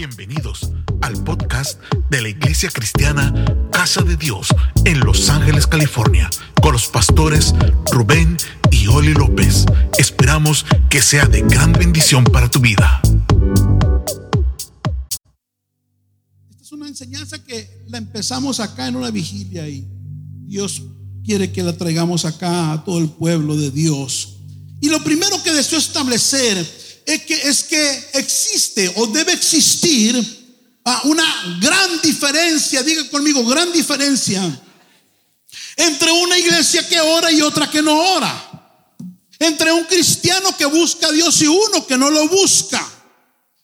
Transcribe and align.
Bienvenidos 0.00 0.70
al 1.02 1.12
podcast 1.24 1.78
de 2.08 2.22
la 2.22 2.30
Iglesia 2.30 2.70
Cristiana 2.70 3.34
Casa 3.70 4.00
de 4.00 4.16
Dios 4.16 4.48
en 4.86 4.98
Los 5.00 5.28
Ángeles, 5.28 5.66
California, 5.66 6.30
con 6.62 6.72
los 6.72 6.86
pastores 6.86 7.52
Rubén 7.92 8.38
y 8.70 8.86
Oli 8.86 9.12
López. 9.12 9.66
Esperamos 9.98 10.64
que 10.88 11.02
sea 11.02 11.26
de 11.26 11.42
gran 11.42 11.74
bendición 11.74 12.24
para 12.24 12.50
tu 12.50 12.60
vida. 12.60 13.02
Esta 16.48 16.62
es 16.62 16.72
una 16.72 16.88
enseñanza 16.88 17.44
que 17.44 17.84
la 17.88 17.98
empezamos 17.98 18.58
acá 18.58 18.88
en 18.88 18.96
una 18.96 19.10
vigilia 19.10 19.68
y 19.68 19.86
Dios 20.46 20.82
quiere 21.22 21.52
que 21.52 21.62
la 21.62 21.76
traigamos 21.76 22.24
acá 22.24 22.72
a 22.72 22.82
todo 22.86 23.00
el 23.00 23.10
pueblo 23.10 23.54
de 23.54 23.70
Dios. 23.70 24.38
Y 24.80 24.88
lo 24.88 25.04
primero 25.04 25.42
que 25.42 25.52
deseo 25.52 25.78
establecer 25.78 26.79
es 27.14 27.22
que, 27.22 27.34
es 27.34 27.62
que 27.64 28.08
existe 28.14 28.92
o 28.96 29.06
debe 29.06 29.32
existir 29.32 30.16
ah, 30.84 31.02
una 31.04 31.58
gran 31.60 32.00
diferencia, 32.02 32.82
diga 32.82 33.08
conmigo, 33.10 33.44
gran 33.44 33.72
diferencia 33.72 34.42
entre 35.76 36.12
una 36.12 36.38
iglesia 36.38 36.86
que 36.86 37.00
ora 37.00 37.30
y 37.32 37.40
otra 37.40 37.70
que 37.70 37.82
no 37.82 37.96
ora. 37.98 38.46
Entre 39.38 39.72
un 39.72 39.84
cristiano 39.84 40.54
que 40.56 40.66
busca 40.66 41.06
a 41.06 41.12
Dios 41.12 41.40
y 41.40 41.46
uno 41.46 41.86
que 41.86 41.96
no 41.96 42.10
lo 42.10 42.28
busca. 42.28 42.86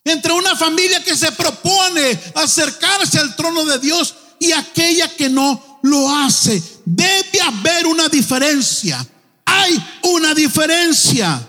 Entre 0.05 0.33
una 0.33 0.57
familia 0.57 1.03
que 1.05 1.17
se 1.17 1.31
propone 1.33 2.19
acercarse 2.35 3.19
al 3.19 3.37
trono 3.37 3.65
de 3.65 3.79
Dios 3.79 4.15
y 4.39 4.53
aquella 4.53 5.15
que 5.15 5.29
no 5.29 5.81
lo 5.83 6.09
hace. 6.17 6.63
Debe 6.85 7.41
haber 7.43 7.87
una 7.87 8.09
diferencia. 8.09 9.07
Hay 9.45 9.85
una 10.05 10.35
diferencia. 10.35 11.47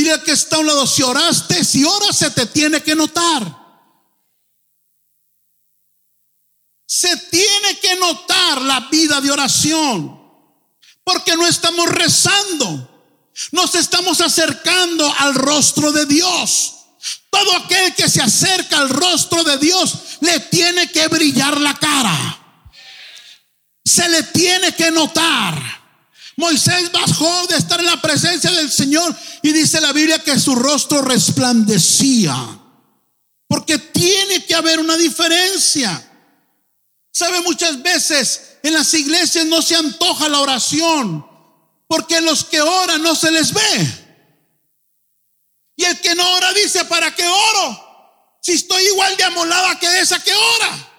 Dile 0.00 0.22
que 0.22 0.32
está 0.32 0.56
a 0.56 0.60
un 0.60 0.66
lado, 0.66 0.86
si 0.86 1.02
oraste, 1.02 1.62
si 1.62 1.84
oras 1.84 2.16
se 2.16 2.30
te 2.30 2.46
tiene 2.46 2.82
que 2.82 2.94
notar. 2.94 3.54
Se 6.86 7.14
tiene 7.30 7.78
que 7.82 7.96
notar 7.96 8.62
la 8.62 8.88
vida 8.90 9.20
de 9.20 9.30
oración. 9.30 10.18
Porque 11.04 11.36
no 11.36 11.46
estamos 11.46 11.86
rezando. 11.86 13.10
Nos 13.52 13.74
estamos 13.74 14.22
acercando 14.22 15.14
al 15.18 15.34
rostro 15.34 15.92
de 15.92 16.06
Dios. 16.06 16.76
Todo 17.28 17.56
aquel 17.56 17.94
que 17.94 18.08
se 18.08 18.22
acerca 18.22 18.78
al 18.78 18.88
rostro 18.88 19.44
de 19.44 19.58
Dios 19.58 19.98
le 20.20 20.40
tiene 20.40 20.90
que 20.90 21.08
brillar 21.08 21.60
la 21.60 21.74
cara. 21.74 22.38
Se 23.84 24.08
le 24.08 24.22
tiene 24.22 24.74
que 24.74 24.90
notar. 24.90 25.79
Moisés 26.40 26.90
bajó 26.90 27.46
de 27.46 27.56
estar 27.56 27.78
en 27.78 27.86
la 27.86 28.00
presencia 28.00 28.50
del 28.50 28.72
Señor 28.72 29.14
y 29.42 29.52
dice 29.52 29.80
la 29.80 29.92
Biblia 29.92 30.18
que 30.18 30.40
su 30.40 30.56
rostro 30.56 31.02
resplandecía. 31.02 32.34
Porque 33.46 33.78
tiene 33.78 34.44
que 34.44 34.54
haber 34.54 34.80
una 34.80 34.96
diferencia. 34.96 36.06
Sabe, 37.12 37.40
muchas 37.42 37.82
veces 37.82 38.56
en 38.62 38.74
las 38.74 38.92
iglesias 38.94 39.44
no 39.46 39.62
se 39.62 39.76
antoja 39.76 40.28
la 40.28 40.40
oración 40.40 41.26
porque 41.86 42.20
los 42.20 42.44
que 42.44 42.60
oran 42.60 43.02
no 43.02 43.14
se 43.14 43.30
les 43.30 43.52
ve. 43.52 44.06
Y 45.76 45.84
el 45.84 46.00
que 46.00 46.14
no 46.14 46.32
ora 46.34 46.52
dice, 46.52 46.84
¿para 46.84 47.14
qué 47.14 47.26
oro? 47.26 48.38
Si 48.40 48.52
estoy 48.52 48.82
igual 48.84 49.16
de 49.16 49.24
amolada 49.24 49.78
que 49.78 50.00
esa 50.00 50.22
que 50.22 50.32
ora. 50.32 50.90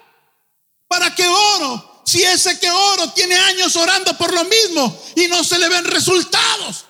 ¿Para 0.86 1.14
qué 1.14 1.26
oro? 1.26 1.91
Si 2.04 2.22
ese 2.22 2.58
que 2.58 2.70
oro 2.70 3.12
tiene 3.12 3.36
años 3.36 3.76
orando 3.76 4.16
por 4.16 4.32
lo 4.32 4.44
mismo 4.44 5.02
y 5.16 5.28
no 5.28 5.42
se 5.44 5.58
le 5.58 5.68
ven 5.68 5.84
resultados? 5.84 6.84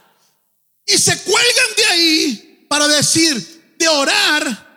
Y 0.86 0.98
se 0.98 1.22
cuelgan 1.22 1.76
de 1.76 1.84
ahí 1.86 2.66
para 2.68 2.88
decir, 2.88 3.74
de 3.78 3.88
orar 3.88 4.72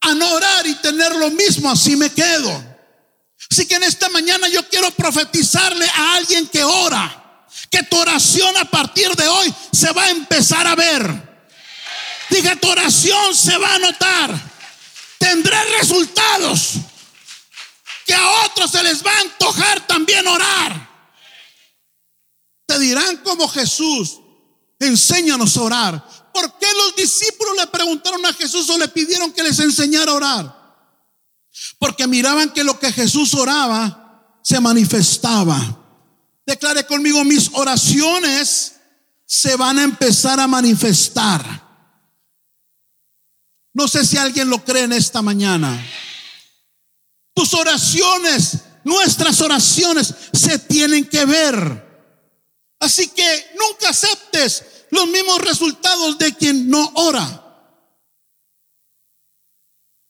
a 0.00 0.14
no 0.14 0.32
orar 0.32 0.66
y 0.66 0.74
tener 0.76 1.14
lo 1.16 1.30
mismo, 1.30 1.70
así 1.70 1.96
me 1.96 2.10
quedo. 2.10 2.70
Así 3.50 3.66
que 3.66 3.74
en 3.74 3.82
esta 3.82 4.08
mañana 4.08 4.48
yo 4.48 4.66
quiero 4.68 4.90
profetizarle 4.92 5.86
a 5.88 6.14
alguien 6.14 6.46
que 6.48 6.62
ora, 6.62 7.46
que 7.70 7.82
tu 7.82 7.98
oración 7.98 8.56
a 8.56 8.64
partir 8.64 9.10
de 9.16 9.26
hoy 9.28 9.54
se 9.72 9.92
va 9.92 10.04
a 10.04 10.10
empezar 10.10 10.66
a 10.66 10.74
ver. 10.74 11.30
Diga, 12.30 12.56
tu 12.56 12.68
oración 12.68 13.34
se 13.34 13.56
va 13.58 13.74
a 13.74 13.78
notar. 13.78 14.50
Tendré 15.18 15.56
resultados 15.78 16.74
que 18.10 18.16
a 18.16 18.44
otros 18.44 18.72
se 18.72 18.82
les 18.82 19.06
va 19.06 19.12
a 19.12 19.20
antojar 19.20 19.86
también 19.86 20.26
orar. 20.26 20.90
Te 22.66 22.76
dirán 22.80 23.18
como 23.18 23.46
Jesús, 23.46 24.18
enséñanos 24.80 25.56
a 25.56 25.62
orar. 25.62 26.30
¿Por 26.34 26.58
qué 26.58 26.66
los 26.76 26.96
discípulos 26.96 27.54
le 27.56 27.68
preguntaron 27.68 28.26
a 28.26 28.32
Jesús 28.32 28.68
o 28.68 28.78
le 28.78 28.88
pidieron 28.88 29.30
que 29.30 29.44
les 29.44 29.60
enseñara 29.60 30.10
a 30.10 30.14
orar? 30.16 30.76
Porque 31.78 32.08
miraban 32.08 32.50
que 32.50 32.64
lo 32.64 32.80
que 32.80 32.92
Jesús 32.92 33.32
oraba 33.34 34.40
se 34.42 34.58
manifestaba. 34.58 35.78
Declare 36.44 36.84
conmigo, 36.86 37.22
mis 37.22 37.48
oraciones 37.52 38.72
se 39.24 39.54
van 39.54 39.78
a 39.78 39.84
empezar 39.84 40.40
a 40.40 40.48
manifestar. 40.48 41.44
No 43.72 43.86
sé 43.86 44.04
si 44.04 44.16
alguien 44.16 44.50
lo 44.50 44.64
cree 44.64 44.82
en 44.82 44.94
esta 44.94 45.22
mañana. 45.22 45.80
Tus 47.34 47.54
oraciones, 47.54 48.58
nuestras 48.84 49.40
oraciones 49.40 50.14
se 50.32 50.58
tienen 50.58 51.06
que 51.06 51.24
ver. 51.24 51.90
Así 52.80 53.08
que 53.08 53.46
nunca 53.58 53.90
aceptes 53.90 54.64
los 54.90 55.06
mismos 55.08 55.38
resultados 55.40 56.18
de 56.18 56.34
quien 56.34 56.68
no 56.68 56.90
ora. 56.94 57.46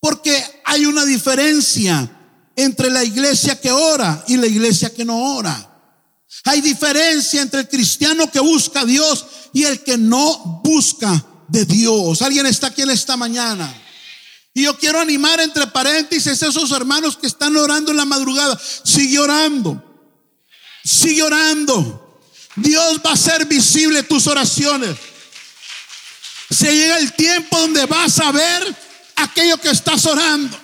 Porque 0.00 0.62
hay 0.64 0.86
una 0.86 1.04
diferencia 1.04 2.18
entre 2.56 2.90
la 2.90 3.04
iglesia 3.04 3.60
que 3.60 3.70
ora 3.70 4.24
y 4.28 4.36
la 4.36 4.46
iglesia 4.46 4.94
que 4.94 5.04
no 5.04 5.36
ora. 5.36 5.66
Hay 6.44 6.60
diferencia 6.60 7.42
entre 7.42 7.60
el 7.60 7.68
cristiano 7.68 8.30
que 8.30 8.40
busca 8.40 8.80
a 8.80 8.84
Dios 8.84 9.26
y 9.52 9.64
el 9.64 9.82
que 9.82 9.98
no 9.98 10.60
busca 10.64 11.26
de 11.48 11.64
Dios. 11.64 12.22
¿Alguien 12.22 12.46
está 12.46 12.68
aquí 12.68 12.82
en 12.82 12.90
esta 12.90 13.16
mañana? 13.16 13.74
Y 14.52 14.64
yo 14.64 14.76
quiero 14.76 15.00
animar 15.00 15.40
entre 15.40 15.66
paréntesis 15.68 16.42
a 16.42 16.48
esos 16.48 16.72
hermanos 16.72 17.16
que 17.16 17.26
están 17.26 17.56
orando 17.56 17.92
en 17.92 17.96
la 17.96 18.04
madrugada. 18.04 18.60
Sigue 18.84 19.18
orando. 19.18 19.82
Sigue 20.84 21.22
orando. 21.22 22.20
Dios 22.56 23.00
va 23.04 23.10
a 23.10 23.14
hacer 23.14 23.46
visible 23.46 24.02
tus 24.02 24.26
oraciones. 24.26 24.96
Se 26.50 26.74
llega 26.74 26.98
el 26.98 27.12
tiempo 27.12 27.58
donde 27.58 27.86
vas 27.86 28.18
a 28.18 28.32
ver 28.32 28.76
aquello 29.16 29.56
que 29.58 29.70
estás 29.70 30.04
orando. 30.06 30.58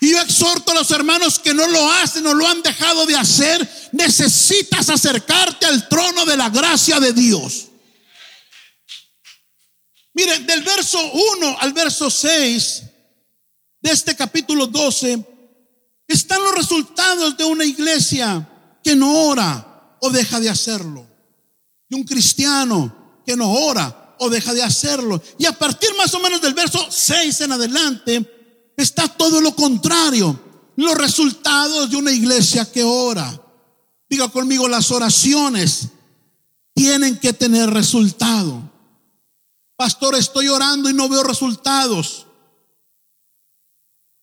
Y 0.00 0.10
yo 0.10 0.20
exhorto 0.20 0.72
a 0.72 0.74
los 0.74 0.90
hermanos 0.90 1.38
que 1.38 1.54
no 1.54 1.68
lo 1.68 1.90
hacen 1.92 2.26
o 2.26 2.34
lo 2.34 2.48
han 2.48 2.62
dejado 2.62 3.06
de 3.06 3.14
hacer. 3.14 3.90
Necesitas 3.92 4.90
acercarte 4.90 5.66
al 5.66 5.88
trono 5.88 6.26
de 6.26 6.36
la 6.36 6.50
gracia 6.50 6.98
de 6.98 7.12
Dios. 7.12 7.66
Miren, 10.14 10.44
del 10.46 10.62
verso 10.62 10.98
1 11.00 11.58
al 11.60 11.72
verso 11.72 12.10
6 12.10 12.82
de 13.84 13.90
este 13.90 14.16
capítulo 14.16 14.66
12 14.66 15.22
están 16.08 16.42
los 16.42 16.54
resultados 16.54 17.36
de 17.36 17.44
una 17.44 17.66
iglesia 17.66 18.48
que 18.82 18.96
no 18.96 19.26
ora 19.26 19.98
o 20.00 20.08
deja 20.08 20.40
de 20.40 20.48
hacerlo. 20.48 21.06
De 21.90 21.96
un 21.96 22.04
cristiano 22.04 23.20
que 23.26 23.36
no 23.36 23.52
ora 23.52 24.16
o 24.18 24.30
deja 24.30 24.54
de 24.54 24.62
hacerlo. 24.62 25.22
Y 25.36 25.44
a 25.44 25.52
partir 25.52 25.90
más 25.98 26.14
o 26.14 26.20
menos 26.20 26.40
del 26.40 26.54
verso 26.54 26.78
6 26.90 27.42
en 27.42 27.52
adelante 27.52 28.72
está 28.74 29.06
todo 29.06 29.42
lo 29.42 29.54
contrario. 29.54 30.40
Los 30.76 30.96
resultados 30.96 31.90
de 31.90 31.96
una 31.96 32.10
iglesia 32.10 32.64
que 32.64 32.82
ora. 32.82 33.38
Diga 34.08 34.28
conmigo, 34.28 34.66
las 34.66 34.90
oraciones 34.92 35.88
tienen 36.72 37.18
que 37.18 37.34
tener 37.34 37.68
resultado. 37.68 38.62
Pastor, 39.76 40.14
estoy 40.14 40.48
orando 40.48 40.88
y 40.88 40.94
no 40.94 41.06
veo 41.10 41.22
resultados. 41.22 42.23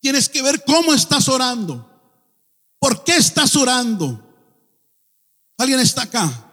Tienes 0.02 0.28
que 0.28 0.42
ver 0.42 0.64
cómo 0.66 0.94
estás 0.94 1.30
orando. 1.30 1.88
¿Por 2.80 3.04
qué 3.04 3.16
estás 3.16 3.56
orando? 3.56 4.20
¿Alguien 5.58 5.80
está 5.80 6.04
acá? 6.04 6.50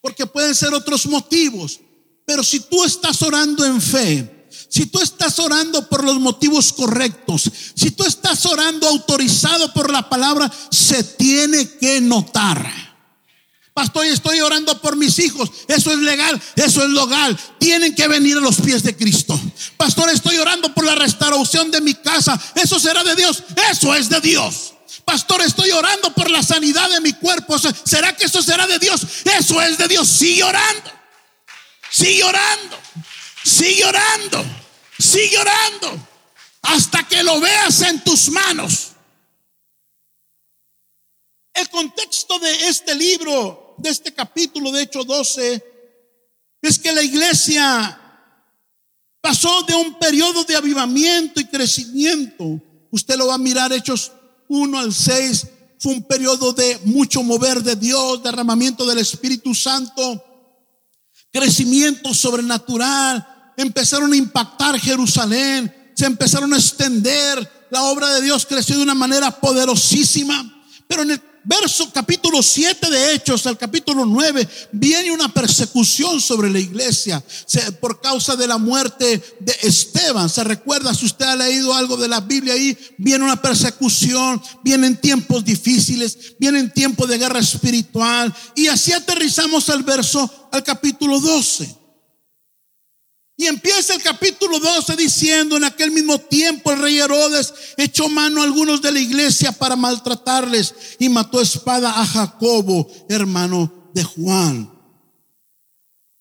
Porque 0.00 0.26
pueden 0.26 0.54
ser 0.54 0.72
otros 0.72 1.06
motivos. 1.06 1.80
Pero 2.24 2.42
si 2.42 2.60
tú 2.60 2.82
estás 2.84 3.20
orando 3.22 3.64
en 3.64 3.80
fe, 3.80 4.48
si 4.68 4.86
tú 4.86 4.98
estás 5.00 5.38
orando 5.38 5.86
por 5.88 6.02
los 6.02 6.18
motivos 6.18 6.72
correctos, 6.72 7.50
si 7.74 7.90
tú 7.90 8.04
estás 8.04 8.44
orando 8.46 8.88
autorizado 8.88 9.72
por 9.72 9.92
la 9.92 10.08
palabra, 10.08 10.50
se 10.70 11.04
tiene 11.04 11.68
que 11.78 12.00
notar. 12.00 12.85
Pastor, 13.76 14.06
estoy 14.06 14.40
orando 14.40 14.80
por 14.80 14.96
mis 14.96 15.18
hijos. 15.18 15.50
Eso 15.68 15.92
es 15.92 15.98
legal, 15.98 16.40
eso 16.54 16.82
es 16.82 16.88
legal. 16.88 17.38
Tienen 17.60 17.94
que 17.94 18.08
venir 18.08 18.38
a 18.38 18.40
los 18.40 18.56
pies 18.56 18.82
de 18.82 18.96
Cristo. 18.96 19.38
Pastor, 19.76 20.08
estoy 20.08 20.38
orando 20.38 20.72
por 20.72 20.86
la 20.86 20.94
restauración 20.94 21.70
de 21.70 21.82
mi 21.82 21.92
casa. 21.92 22.40
Eso 22.54 22.80
será 22.80 23.04
de 23.04 23.14
Dios. 23.14 23.42
Eso 23.70 23.94
es 23.94 24.08
de 24.08 24.18
Dios. 24.22 24.72
Pastor, 25.04 25.42
estoy 25.42 25.72
orando 25.72 26.10
por 26.14 26.30
la 26.30 26.42
sanidad 26.42 26.88
de 26.88 27.02
mi 27.02 27.12
cuerpo. 27.12 27.58
¿Será 27.58 28.16
que 28.16 28.24
eso 28.24 28.42
será 28.42 28.66
de 28.66 28.78
Dios? 28.78 29.02
Eso 29.24 29.60
es 29.60 29.76
de 29.76 29.88
Dios. 29.88 30.08
Sigue 30.08 30.42
orando. 30.42 30.90
Sigue 31.90 32.24
orando. 32.24 32.78
Sigue 33.44 33.84
orando. 33.84 34.44
Sigue 34.98 35.36
orando. 35.36 36.08
Hasta 36.62 37.06
que 37.06 37.22
lo 37.22 37.40
veas 37.42 37.82
en 37.82 38.02
tus 38.02 38.30
manos. 38.30 38.92
El 41.52 41.68
contexto 41.68 42.38
de 42.38 42.68
este 42.68 42.94
libro, 42.94 43.65
de 43.78 43.90
este 43.90 44.12
capítulo 44.12 44.72
de 44.72 44.82
Hechos 44.82 45.06
12, 45.06 45.64
es 46.62 46.78
que 46.78 46.92
la 46.92 47.02
iglesia 47.02 48.00
pasó 49.20 49.62
de 49.62 49.74
un 49.74 49.98
periodo 49.98 50.44
de 50.44 50.56
avivamiento 50.56 51.40
y 51.40 51.46
crecimiento. 51.46 52.60
Usted 52.90 53.16
lo 53.16 53.26
va 53.26 53.34
a 53.34 53.38
mirar 53.38 53.72
Hechos 53.72 54.12
1 54.48 54.78
al 54.78 54.94
6. 54.94 55.46
Fue 55.78 55.92
un 55.92 56.02
periodo 56.04 56.52
de 56.52 56.78
mucho 56.84 57.22
mover 57.22 57.62
de 57.62 57.76
Dios, 57.76 58.22
derramamiento 58.22 58.86
del 58.86 58.98
Espíritu 58.98 59.54
Santo, 59.54 60.24
crecimiento 61.30 62.14
sobrenatural. 62.14 63.52
Empezaron 63.56 64.12
a 64.12 64.16
impactar 64.16 64.78
Jerusalén, 64.78 65.92
se 65.94 66.06
empezaron 66.06 66.52
a 66.54 66.58
extender. 66.58 67.66
La 67.70 67.82
obra 67.84 68.14
de 68.14 68.22
Dios 68.22 68.46
creció 68.46 68.76
de 68.76 68.84
una 68.84 68.94
manera 68.94 69.30
poderosísima. 69.30 70.64
Pero 70.86 71.02
en 71.02 71.10
el 71.10 71.20
verso 71.46 71.90
capítulo 71.92 72.42
7 72.42 72.90
de 72.90 73.14
Hechos 73.14 73.46
al 73.46 73.56
capítulo 73.56 74.04
9 74.04 74.48
viene 74.72 75.12
una 75.12 75.32
persecución 75.32 76.20
sobre 76.20 76.50
la 76.50 76.58
iglesia 76.58 77.22
por 77.80 78.00
causa 78.00 78.34
de 78.34 78.48
la 78.48 78.58
muerte 78.58 79.22
de 79.40 79.56
Esteban. 79.62 80.28
¿Se 80.28 80.42
recuerda 80.42 80.92
si 80.92 81.06
usted 81.06 81.24
ha 81.24 81.36
leído 81.36 81.72
algo 81.72 81.96
de 81.96 82.08
la 82.08 82.20
Biblia 82.20 82.54
ahí? 82.54 82.76
Viene 82.98 83.24
una 83.24 83.40
persecución, 83.40 84.42
vienen 84.64 85.00
tiempos 85.00 85.44
difíciles, 85.44 86.34
vienen 86.38 86.72
tiempos 86.72 87.08
de 87.08 87.18
guerra 87.18 87.38
espiritual 87.38 88.34
y 88.54 88.66
así 88.66 88.92
aterrizamos 88.92 89.70
al 89.70 89.84
verso 89.84 90.48
al 90.50 90.64
capítulo 90.64 91.20
12. 91.20 91.85
Y 93.38 93.46
empieza 93.46 93.94
el 93.94 94.02
capítulo 94.02 94.58
12 94.58 94.96
diciendo, 94.96 95.58
en 95.58 95.64
aquel 95.64 95.90
mismo 95.90 96.18
tiempo 96.18 96.72
el 96.72 96.80
rey 96.80 96.98
Herodes 96.98 97.52
echó 97.76 98.08
mano 98.08 98.40
a 98.40 98.44
algunos 98.44 98.80
de 98.80 98.92
la 98.92 98.98
iglesia 98.98 99.52
para 99.52 99.76
maltratarles 99.76 100.74
y 100.98 101.10
mató 101.10 101.42
espada 101.42 102.00
a 102.00 102.06
Jacobo, 102.06 102.90
hermano 103.10 103.90
de 103.92 104.04
Juan. 104.04 104.72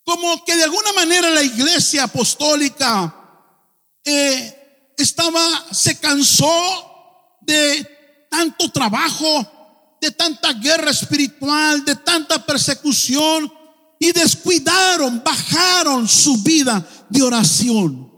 Como 0.04 0.44
que 0.44 0.58
de 0.58 0.66
alguna 0.66 0.92
manera 0.92 1.30
la 1.30 1.42
iglesia 1.42 2.04
apostólica 2.04 3.16
eh, 4.04 4.94
estaba, 4.98 5.42
se 5.72 5.98
cansó 5.98 7.38
de 7.42 8.28
tanto 8.30 8.70
trabajo, 8.72 9.98
de 10.02 10.12
tanta 10.12 10.52
guerra 10.52 10.92
espiritual, 10.92 11.86
de 11.86 11.96
tanta 11.96 12.46
persecución 12.46 13.52
y 14.00 14.12
descuidaron, 14.12 15.22
bajaron 15.24 16.08
su 16.08 16.38
vida 16.38 16.88
de 17.10 17.22
oración. 17.22 18.12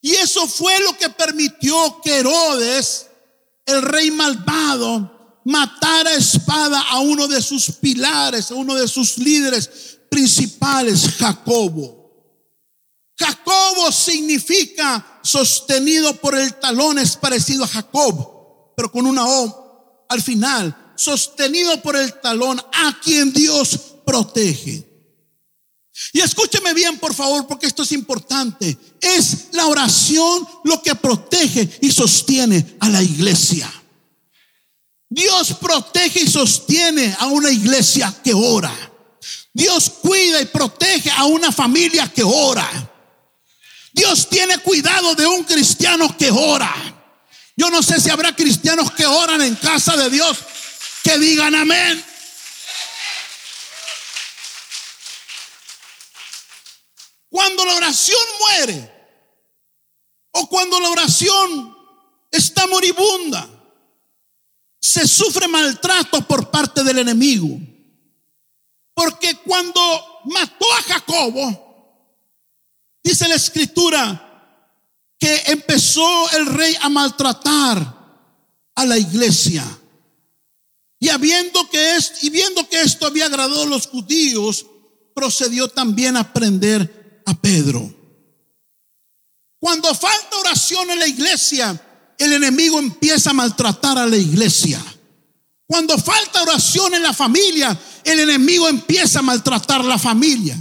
Y 0.00 0.12
eso 0.12 0.46
fue 0.46 0.78
lo 0.80 0.96
que 0.96 1.10
permitió 1.10 2.00
que 2.02 2.18
Herodes, 2.18 3.06
el 3.66 3.82
rey 3.82 4.10
malvado, 4.10 5.40
matara 5.44 6.10
a 6.10 6.14
espada 6.14 6.80
a 6.80 7.00
uno 7.00 7.28
de 7.28 7.42
sus 7.42 7.70
pilares, 7.72 8.50
a 8.50 8.54
uno 8.54 8.74
de 8.74 8.88
sus 8.88 9.18
líderes 9.18 9.98
principales, 10.10 11.08
Jacobo. 11.18 12.00
Jacobo 13.18 13.92
significa 13.92 15.20
sostenido 15.22 16.14
por 16.14 16.34
el 16.34 16.54
talón, 16.54 16.98
es 16.98 17.16
parecido 17.16 17.64
a 17.64 17.68
Jacob, 17.68 18.74
pero 18.76 18.90
con 18.90 19.06
una 19.06 19.26
O 19.26 20.06
al 20.08 20.22
final, 20.22 20.94
sostenido 20.96 21.80
por 21.82 21.96
el 21.96 22.18
talón 22.20 22.58
a 22.58 22.98
quien 23.00 23.32
Dios 23.32 23.78
protege. 24.04 24.89
Y 26.12 26.20
escúcheme 26.20 26.74
bien, 26.74 26.98
por 26.98 27.14
favor, 27.14 27.46
porque 27.46 27.66
esto 27.66 27.82
es 27.82 27.92
importante. 27.92 28.76
Es 29.00 29.48
la 29.52 29.66
oración 29.66 30.46
lo 30.64 30.82
que 30.82 30.94
protege 30.94 31.78
y 31.80 31.90
sostiene 31.90 32.76
a 32.80 32.88
la 32.88 33.02
iglesia. 33.02 33.70
Dios 35.08 35.54
protege 35.60 36.20
y 36.20 36.30
sostiene 36.30 37.16
a 37.18 37.26
una 37.26 37.50
iglesia 37.50 38.14
que 38.22 38.32
ora. 38.32 38.72
Dios 39.52 39.90
cuida 40.00 40.40
y 40.40 40.46
protege 40.46 41.10
a 41.10 41.24
una 41.24 41.50
familia 41.50 42.10
que 42.12 42.22
ora. 42.22 42.68
Dios 43.92 44.28
tiene 44.28 44.58
cuidado 44.58 45.14
de 45.14 45.26
un 45.26 45.42
cristiano 45.44 46.16
que 46.16 46.30
ora. 46.30 46.72
Yo 47.56 47.70
no 47.70 47.82
sé 47.82 48.00
si 48.00 48.08
habrá 48.08 48.34
cristianos 48.34 48.92
que 48.92 49.04
oran 49.04 49.42
en 49.42 49.56
casa 49.56 49.96
de 49.96 50.08
Dios 50.08 50.38
que 51.02 51.18
digan 51.18 51.54
amén. 51.54 52.04
Cuando 57.30 57.64
la 57.64 57.76
oración 57.76 58.18
muere 58.40 58.92
o 60.32 60.48
cuando 60.48 60.80
la 60.80 60.90
oración 60.90 61.76
está 62.30 62.66
moribunda, 62.66 63.48
se 64.80 65.06
sufre 65.06 65.46
maltrato 65.46 66.26
por 66.26 66.50
parte 66.50 66.82
del 66.82 66.98
enemigo. 66.98 67.58
Porque 68.94 69.36
cuando 69.36 69.80
mató 70.24 70.66
a 70.74 70.82
Jacobo, 70.82 71.70
dice 73.02 73.28
la 73.28 73.36
escritura, 73.36 74.26
que 75.18 75.42
empezó 75.46 76.30
el 76.32 76.46
rey 76.46 76.74
a 76.80 76.88
maltratar 76.88 78.00
a 78.74 78.86
la 78.86 78.98
iglesia. 78.98 79.64
Y 80.98 81.10
habiendo 81.10 81.68
que 81.68 81.96
es, 81.96 82.24
y 82.24 82.30
viendo 82.30 82.68
que 82.68 82.80
esto 82.80 83.06
había 83.06 83.26
agradado 83.26 83.62
a 83.62 83.66
los 83.66 83.86
judíos, 83.86 84.66
procedió 85.14 85.68
también 85.68 86.16
a 86.16 86.32
prender 86.32 86.99
a 87.30 87.34
Pedro. 87.34 87.92
Cuando 89.58 89.94
falta 89.94 90.38
oración 90.38 90.90
en 90.90 90.98
la 90.98 91.06
iglesia, 91.06 91.80
el 92.18 92.32
enemigo 92.32 92.78
empieza 92.78 93.30
a 93.30 93.34
maltratar 93.34 93.98
a 93.98 94.06
la 94.06 94.16
iglesia. 94.16 94.82
Cuando 95.66 95.96
falta 95.98 96.42
oración 96.42 96.94
en 96.94 97.02
la 97.02 97.12
familia, 97.12 97.78
el 98.04 98.20
enemigo 98.20 98.68
empieza 98.68 99.20
a 99.20 99.22
maltratar 99.22 99.82
a 99.82 99.84
la 99.84 99.98
familia. 99.98 100.56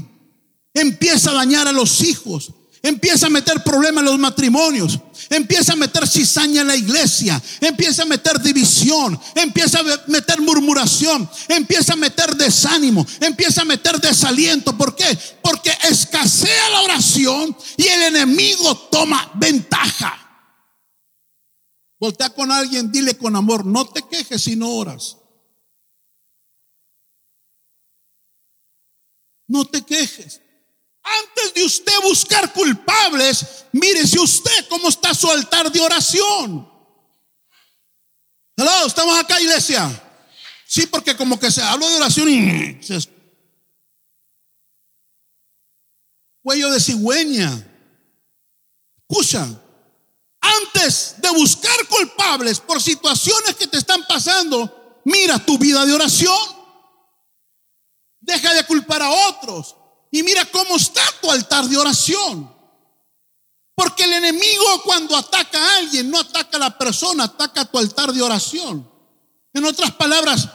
Empieza 0.73 1.31
a 1.31 1.35
dañar 1.35 1.67
a 1.67 1.71
los 1.71 2.01
hijos. 2.01 2.51
Empieza 2.81 3.27
a 3.27 3.29
meter 3.29 3.63
problemas 3.63 4.01
en 4.03 4.05
los 4.05 4.19
matrimonios. 4.19 4.99
Empieza 5.29 5.73
a 5.73 5.75
meter 5.75 6.07
cizaña 6.07 6.61
en 6.61 6.67
la 6.67 6.75
iglesia. 6.75 7.41
Empieza 7.59 8.03
a 8.03 8.05
meter 8.05 8.41
división. 8.41 9.19
Empieza 9.35 9.79
a 9.79 9.83
meter 10.07 10.39
murmuración. 10.41 11.29
Empieza 11.47 11.93
a 11.93 11.97
meter 11.97 12.35
desánimo. 12.35 13.05
Empieza 13.19 13.61
a 13.61 13.65
meter 13.65 13.99
desaliento. 13.99 14.77
¿Por 14.77 14.95
qué? 14.95 15.17
Porque 15.41 15.71
escasea 15.89 16.69
la 16.69 16.81
oración 16.81 17.55
y 17.75 17.87
el 17.87 18.03
enemigo 18.03 18.75
toma 18.89 19.31
ventaja. 19.35 20.19
Voltea 21.99 22.29
con 22.29 22.49
alguien, 22.51 22.91
dile 22.91 23.17
con 23.17 23.35
amor, 23.35 23.65
no 23.65 23.85
te 23.85 24.01
quejes 24.03 24.41
si 24.41 24.55
no 24.55 24.69
oras. 24.69 25.17
No 29.47 29.65
te 29.65 29.81
quejes. 29.81 30.41
Antes 31.03 31.53
de 31.53 31.63
usted 31.63 31.93
buscar 32.03 32.51
culpables, 32.53 33.65
mírese 33.71 34.19
usted 34.19 34.67
cómo 34.67 34.89
está 34.89 35.13
su 35.13 35.29
altar 35.29 35.71
de 35.71 35.79
oración. 35.81 36.69
Hello, 38.55 38.85
estamos 38.85 39.17
acá, 39.17 39.39
iglesia. 39.39 39.89
Sí, 40.67 40.85
porque 40.85 41.15
como 41.15 41.39
que 41.39 41.49
se 41.49 41.61
habla 41.61 41.87
de 41.87 41.95
oración 41.95 42.29
y 42.29 42.79
cuello 46.43 46.71
de 46.71 46.79
cigüeña. 46.79 47.65
Escucha, 49.07 49.47
antes 50.41 51.15
de 51.17 51.29
buscar 51.31 51.87
culpables 51.87 52.59
por 52.59 52.81
situaciones 52.81 53.55
que 53.55 53.67
te 53.67 53.77
están 53.77 54.05
pasando, 54.07 55.01
mira 55.05 55.43
tu 55.43 55.57
vida 55.57 55.85
de 55.85 55.93
oración. 55.93 56.37
Deja 58.19 58.53
de 58.53 58.65
culpar 58.65 59.01
a 59.01 59.09
otros. 59.09 59.75
Y 60.11 60.23
mira 60.23 60.45
cómo 60.45 60.75
está 60.75 61.03
tu 61.21 61.29
altar 61.29 61.65
de 61.65 61.77
oración. 61.77 62.53
Porque 63.75 64.03
el 64.03 64.13
enemigo 64.13 64.83
cuando 64.83 65.15
ataca 65.15 65.57
a 65.57 65.77
alguien, 65.77 66.09
no 66.09 66.19
ataca 66.19 66.57
a 66.57 66.59
la 66.59 66.77
persona, 66.77 67.25
ataca 67.25 67.61
a 67.61 67.65
tu 67.65 67.77
altar 67.77 68.11
de 68.11 68.21
oración. 68.21 68.89
En 69.53 69.65
otras 69.65 69.91
palabras, 69.93 70.49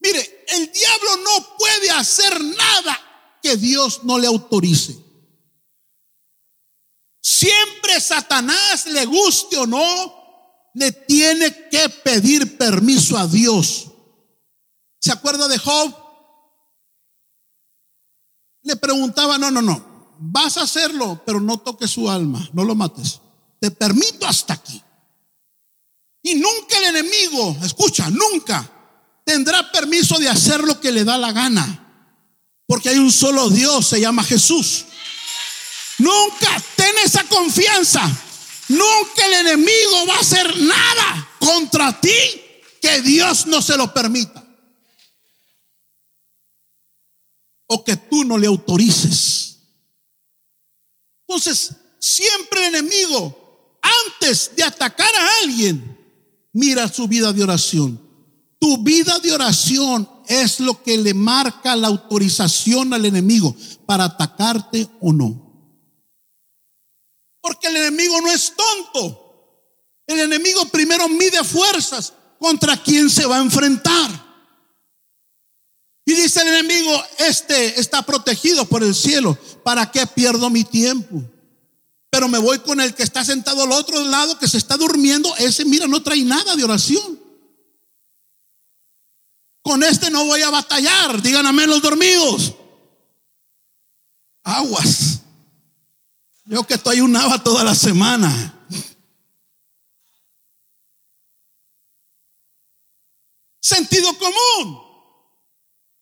mire, 0.00 0.44
el 0.48 0.70
diablo 0.70 1.16
no 1.18 1.56
puede 1.56 1.90
hacer 1.90 2.42
nada 2.42 3.38
que 3.42 3.56
Dios 3.56 4.04
no 4.04 4.18
le 4.18 4.26
autorice. 4.26 4.96
Siempre 7.22 8.00
Satanás, 8.00 8.86
le 8.86 9.06
guste 9.06 9.56
o 9.56 9.66
no, 9.66 10.22
le 10.74 10.92
tiene 10.92 11.68
que 11.68 11.88
pedir 11.88 12.58
permiso 12.58 13.16
a 13.16 13.26
Dios. 13.26 13.86
¿Se 14.98 15.12
acuerda 15.12 15.48
de 15.48 15.58
Job? 15.58 16.01
Le 18.62 18.76
preguntaba, 18.76 19.38
no, 19.38 19.50
no, 19.50 19.62
no, 19.62 20.14
vas 20.18 20.56
a 20.56 20.62
hacerlo, 20.62 21.22
pero 21.26 21.40
no 21.40 21.58
toques 21.58 21.90
su 21.90 22.10
alma, 22.10 22.48
no 22.52 22.64
lo 22.64 22.74
mates. 22.74 23.20
Te 23.60 23.70
permito 23.70 24.26
hasta 24.26 24.54
aquí. 24.54 24.82
Y 26.22 26.34
nunca 26.36 26.78
el 26.78 26.96
enemigo, 26.96 27.56
escucha, 27.62 28.08
nunca 28.10 28.70
tendrá 29.24 29.70
permiso 29.70 30.18
de 30.18 30.28
hacer 30.28 30.62
lo 30.62 30.80
que 30.80 30.92
le 30.92 31.04
da 31.04 31.18
la 31.18 31.32
gana. 31.32 31.78
Porque 32.66 32.90
hay 32.90 32.98
un 32.98 33.12
solo 33.12 33.50
Dios, 33.50 33.86
se 33.86 34.00
llama 34.00 34.22
Jesús. 34.22 34.84
Nunca 35.98 36.62
ten 36.76 36.94
esa 37.04 37.24
confianza. 37.24 38.00
Nunca 38.68 39.26
el 39.26 39.46
enemigo 39.46 40.06
va 40.08 40.14
a 40.14 40.20
hacer 40.20 40.56
nada 40.60 41.28
contra 41.38 42.00
ti 42.00 42.10
que 42.80 43.02
Dios 43.02 43.46
no 43.46 43.60
se 43.60 43.76
lo 43.76 43.92
permita. 43.92 44.41
O 47.74 47.82
que 47.82 47.96
tú 47.96 48.22
no 48.22 48.36
le 48.36 48.46
autorices. 48.46 49.58
Entonces, 51.26 51.74
siempre 51.98 52.66
el 52.66 52.74
enemigo, 52.74 53.78
antes 53.80 54.50
de 54.54 54.62
atacar 54.62 55.08
a 55.14 55.28
alguien, 55.42 55.98
mira 56.52 56.86
su 56.92 57.08
vida 57.08 57.32
de 57.32 57.42
oración. 57.42 57.98
Tu 58.58 58.82
vida 58.82 59.18
de 59.20 59.32
oración 59.32 60.06
es 60.26 60.60
lo 60.60 60.82
que 60.82 60.98
le 60.98 61.14
marca 61.14 61.74
la 61.74 61.88
autorización 61.88 62.92
al 62.92 63.06
enemigo 63.06 63.56
para 63.86 64.04
atacarte 64.04 64.86
o 65.00 65.10
no. 65.10 65.42
Porque 67.40 67.68
el 67.68 67.76
enemigo 67.76 68.20
no 68.20 68.30
es 68.30 68.52
tonto. 68.54 69.18
El 70.06 70.20
enemigo 70.20 70.66
primero 70.66 71.08
mide 71.08 71.42
fuerzas 71.42 72.12
contra 72.38 72.76
quien 72.76 73.08
se 73.08 73.24
va 73.24 73.38
a 73.38 73.42
enfrentar. 73.42 74.31
Y 76.04 76.14
dice 76.14 76.42
el 76.42 76.48
enemigo, 76.48 76.90
este 77.18 77.78
está 77.80 78.02
protegido 78.02 78.64
por 78.64 78.82
el 78.82 78.94
cielo. 78.94 79.38
¿Para 79.62 79.90
qué 79.90 80.06
pierdo 80.06 80.50
mi 80.50 80.64
tiempo? 80.64 81.22
Pero 82.10 82.28
me 82.28 82.38
voy 82.38 82.58
con 82.58 82.80
el 82.80 82.94
que 82.94 83.04
está 83.04 83.24
sentado 83.24 83.62
al 83.62 83.72
otro 83.72 84.02
lado, 84.04 84.38
que 84.38 84.48
se 84.48 84.58
está 84.58 84.76
durmiendo. 84.76 85.34
Ese, 85.36 85.64
mira, 85.64 85.86
no 85.86 86.02
trae 86.02 86.22
nada 86.24 86.56
de 86.56 86.64
oración. 86.64 87.20
Con 89.62 89.82
este 89.84 90.10
no 90.10 90.24
voy 90.24 90.42
a 90.42 90.50
batallar. 90.50 91.22
Digan 91.22 91.46
amén 91.46 91.70
los 91.70 91.80
dormidos. 91.80 92.52
Aguas. 94.42 95.20
Yo 96.44 96.64
que 96.64 96.74
estoy 96.74 97.00
unaba 97.00 97.42
toda 97.42 97.62
la 97.62 97.76
semana. 97.76 98.58
Sentido 103.60 104.12
común. 104.18 104.91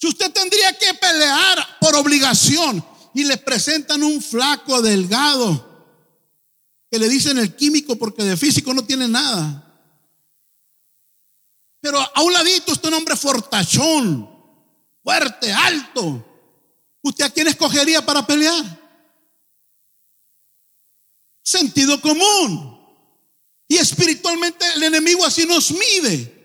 Si 0.01 0.07
usted 0.07 0.33
tendría 0.33 0.79
que 0.79 0.95
pelear 0.95 1.79
por 1.79 1.95
obligación 1.95 2.83
y 3.13 3.25
le 3.25 3.37
presentan 3.37 4.03
un 4.03 4.23
flaco 4.23 4.81
delgado 4.81 5.69
que 6.91 6.99
le 6.99 7.09
dicen 7.09 7.37
el 7.37 7.55
químico 7.55 7.97
porque 7.97 8.25
de 8.25 8.37
físico 8.37 8.73
no 8.73 8.85
tiene 8.85 9.07
nada. 9.07 9.67
Pero 11.81 11.99
a 12.01 12.23
un 12.23 12.33
ladito 12.33 12.73
usted 12.73 12.89
un 12.89 12.95
hombre 12.95 13.15
fortachón, 13.15 14.29
fuerte, 15.03 15.53
alto. 15.53 16.27
¿Usted 17.03 17.25
a 17.25 17.31
quién 17.31 17.49
escogería 17.49 18.05
para 18.05 18.27
pelear? 18.27 18.81
Sentido 21.43 22.01
común. 22.01 22.79
Y 23.69 23.77
espiritualmente 23.77 24.65
el 24.77 24.83
enemigo 24.83 25.27
así 25.27 25.45
nos 25.45 25.71
mide. 25.71 26.40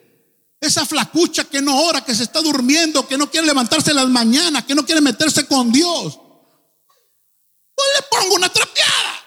Esa 0.59 0.85
flacucha 0.85 1.43
que 1.45 1.61
no 1.61 1.77
ora, 1.83 2.03
que 2.03 2.15
se 2.15 2.23
está 2.23 2.41
durmiendo, 2.41 3.07
que 3.07 3.17
no 3.17 3.29
quiere 3.29 3.47
levantarse 3.47 3.93
las 3.93 4.07
mañanas, 4.07 4.63
que 4.65 4.75
no 4.75 4.85
quiere 4.85 5.01
meterse 5.01 5.45
con 5.45 5.71
Dios. 5.71 6.19
Pues 7.75 7.87
le 7.95 8.01
pongo 8.09 8.35
una 8.35 8.49
trapeada. 8.49 9.25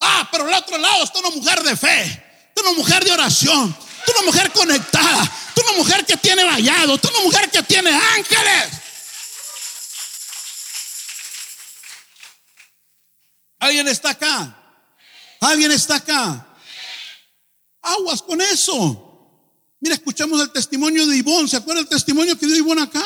Ah, 0.00 0.28
pero 0.30 0.46
al 0.46 0.54
otro 0.54 0.76
lado 0.76 1.04
está 1.04 1.20
una 1.20 1.30
mujer 1.30 1.62
de 1.62 1.76
fe, 1.76 2.02
está 2.48 2.60
una 2.62 2.72
mujer 2.72 3.04
de 3.04 3.12
oración, 3.12 3.74
Tú 4.04 4.12
una 4.12 4.22
mujer 4.26 4.52
conectada. 4.52 5.32
Una 5.56 5.78
mujer 5.78 6.04
que 6.04 6.16
tiene 6.16 6.44
vallado. 6.44 6.94
Una 6.94 7.20
mujer 7.20 7.50
que 7.50 7.62
tiene 7.62 7.90
ángeles. 7.90 8.80
Alguien 13.58 13.88
está 13.88 14.10
acá. 14.10 14.56
Alguien 15.40 15.72
está 15.72 15.96
acá. 15.96 16.46
Aguas 17.80 18.22
con 18.22 18.40
eso. 18.40 19.03
Mira, 19.84 19.96
escuchamos 19.96 20.40
el 20.40 20.50
testimonio 20.50 21.06
de 21.06 21.14
Ivón. 21.14 21.46
¿Se 21.46 21.58
acuerda 21.58 21.82
el 21.82 21.86
testimonio 21.86 22.38
que 22.38 22.46
dio 22.46 22.56
Ivón 22.56 22.78
acá? 22.78 23.04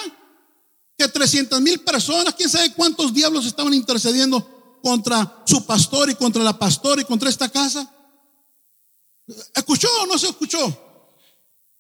Que 0.97 1.09
300 1.09 1.61
mil 1.61 1.81
personas, 1.81 2.37
quién 2.37 2.49
sabe 2.49 2.73
cuántos 2.73 3.13
diablos 3.13 3.47
estaban 3.47 3.75
intercediendo 3.75 4.79
contra 4.81 5.43
su 5.45 5.67
pastor 5.67 6.09
y 6.09 6.15
contra 6.15 6.41
la 6.45 6.57
pastora 6.57 7.03
y 7.03 7.05
contra 7.05 7.31
esta 7.31 7.49
casa. 7.49 7.93
¿Escuchó 9.57 9.89
o 10.03 10.07
no 10.07 10.17
se 10.19 10.29
escuchó? 10.29 10.61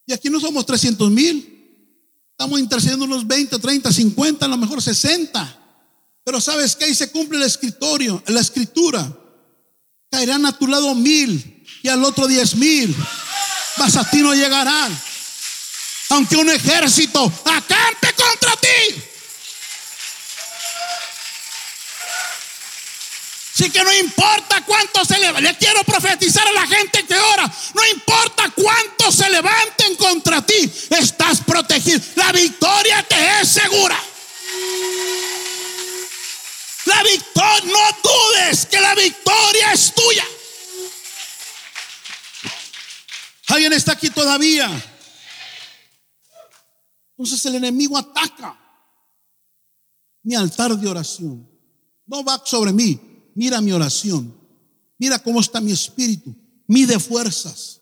Y 0.04 0.12
aquí 0.12 0.28
no 0.30 0.40
somos 0.40 0.66
300 0.66 1.08
mil. 1.12 1.94
Estamos 2.32 2.58
intercediendo 2.58 3.04
unos 3.04 3.24
20, 3.24 3.56
30, 3.56 3.92
50, 3.92 4.46
a 4.46 4.48
lo 4.48 4.56
mejor 4.56 4.82
60. 4.82 5.84
Pero 6.24 6.40
¿sabes 6.40 6.74
qué? 6.74 6.86
Ahí 6.86 6.94
se 6.96 7.12
cumple 7.12 7.38
el 7.38 7.44
escritorio, 7.44 8.20
la 8.26 8.40
escritura. 8.40 9.16
Caerán 10.10 10.44
a 10.44 10.58
tu 10.58 10.66
lado 10.66 10.92
mil 10.96 11.64
y 11.84 11.88
al 11.88 12.02
otro 12.02 12.26
diez 12.26 12.56
mil. 12.56 12.96
Mas 13.78 13.96
a 13.96 14.08
ti 14.10 14.18
no 14.18 14.34
llegarán. 14.34 15.00
Aunque 16.10 16.36
un 16.36 16.50
ejército 16.50 17.24
acampe 17.44 18.12
contra 18.14 18.56
ti. 18.56 19.04
Así 23.54 23.70
que 23.70 23.82
no 23.82 23.92
importa 23.92 24.62
cuánto 24.64 25.04
se 25.04 25.18
levante. 25.18 25.42
Le 25.42 25.58
quiero 25.58 25.82
profetizar 25.82 26.46
a 26.46 26.52
la 26.52 26.66
gente 26.66 27.04
que 27.04 27.14
ora. 27.16 27.50
No 27.74 27.86
importa 27.86 28.50
cuánto 28.54 29.10
se 29.10 29.28
levanten 29.30 29.96
contra 29.96 30.42
ti. 30.42 30.72
Estás 30.90 31.40
protegido. 31.40 32.00
La 32.14 32.30
victoria 32.30 33.02
te 33.02 33.40
es 33.40 33.48
segura. 33.48 34.00
La 36.84 37.02
victoria, 37.02 37.72
no 37.72 38.10
dudes 38.10 38.66
que 38.66 38.80
la 38.80 38.94
victoria 38.94 39.72
es 39.72 39.92
tuya. 39.92 40.24
¿Alguien 43.58 43.72
está 43.72 43.90
aquí 43.90 44.08
todavía? 44.08 44.70
Entonces 47.10 47.44
el 47.44 47.56
enemigo 47.56 47.98
ataca 47.98 48.56
mi 50.22 50.36
altar 50.36 50.78
de 50.78 50.88
oración. 50.88 51.50
No 52.06 52.22
va 52.22 52.40
sobre 52.44 52.72
mí, 52.72 53.00
mira 53.34 53.60
mi 53.60 53.72
oración, 53.72 54.32
mira 54.96 55.18
cómo 55.18 55.40
está 55.40 55.60
mi 55.60 55.72
espíritu, 55.72 56.32
mide 56.68 57.00
fuerzas. 57.00 57.80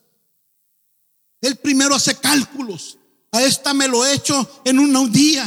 Él 1.42 1.56
primero 1.56 1.94
hace 1.94 2.14
cálculos. 2.14 2.96
A 3.32 3.42
esta 3.42 3.74
me 3.74 3.86
lo 3.86 4.06
echo 4.06 4.62
en 4.64 4.78
un 4.78 5.12
día, 5.12 5.46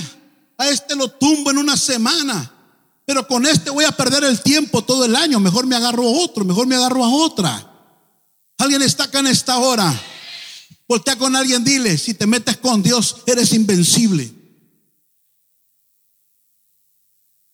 a 0.60 0.70
este 0.70 0.96
lo 0.96 1.10
tumbo 1.10 1.50
en 1.50 1.58
una 1.58 1.76
semana. 1.76 2.54
Pero 3.04 3.28
con 3.28 3.48
este 3.48 3.72
voy 3.72 3.86
a 3.86 3.98
perder 3.98 4.26
el 4.26 4.44
tiempo 4.44 4.84
todo 4.84 5.06
el 5.06 5.16
año. 5.16 5.40
Mejor 5.40 5.66
me 5.66 5.76
agarro 5.76 6.04
a 6.04 6.12
otro, 6.24 6.46
mejor 6.46 6.68
me 6.68 6.76
agarro 6.76 7.04
a 7.04 7.10
otra. 7.10 7.66
Alguien 8.60 8.84
está 8.84 9.06
acá 9.06 9.22
en 9.22 9.28
esta 9.28 9.58
hora. 9.58 9.92
Voltea 10.90 11.20
con 11.20 11.36
alguien, 11.36 11.64
dile, 11.64 12.00
si 12.00 12.16
te 12.16 12.26
metes 12.26 12.58
con 12.58 12.82
Dios, 12.82 13.18
eres 13.28 13.54
invencible. 13.54 14.34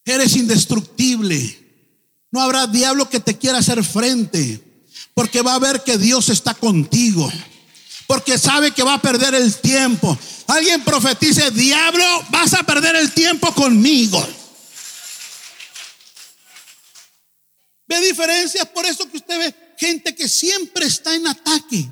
Eres 0.05 0.37
indestructible. 0.37 1.59
No 2.31 2.39
habrá 2.39 2.65
diablo 2.65 3.09
que 3.09 3.19
te 3.19 3.37
quiera 3.37 3.57
hacer 3.57 3.83
frente, 3.83 4.63
porque 5.13 5.41
va 5.41 5.55
a 5.55 5.59
ver 5.59 5.83
que 5.83 5.97
Dios 5.97 6.29
está 6.29 6.53
contigo, 6.53 7.29
porque 8.07 8.37
sabe 8.37 8.71
que 8.71 8.83
va 8.83 8.93
a 8.93 9.01
perder 9.01 9.35
el 9.35 9.53
tiempo. 9.57 10.17
Alguien 10.47 10.81
profetice, 10.85 11.51
diablo, 11.51 12.05
vas 12.29 12.53
a 12.53 12.63
perder 12.63 12.95
el 12.95 13.11
tiempo 13.11 13.53
conmigo. 13.53 14.25
¿Ve 17.85 17.99
diferencias? 17.99 18.65
Por 18.69 18.85
eso 18.85 19.11
que 19.11 19.17
usted 19.17 19.37
ve 19.37 19.75
gente 19.77 20.15
que 20.15 20.29
siempre 20.29 20.85
está 20.85 21.13
en 21.13 21.27
ataque, 21.27 21.91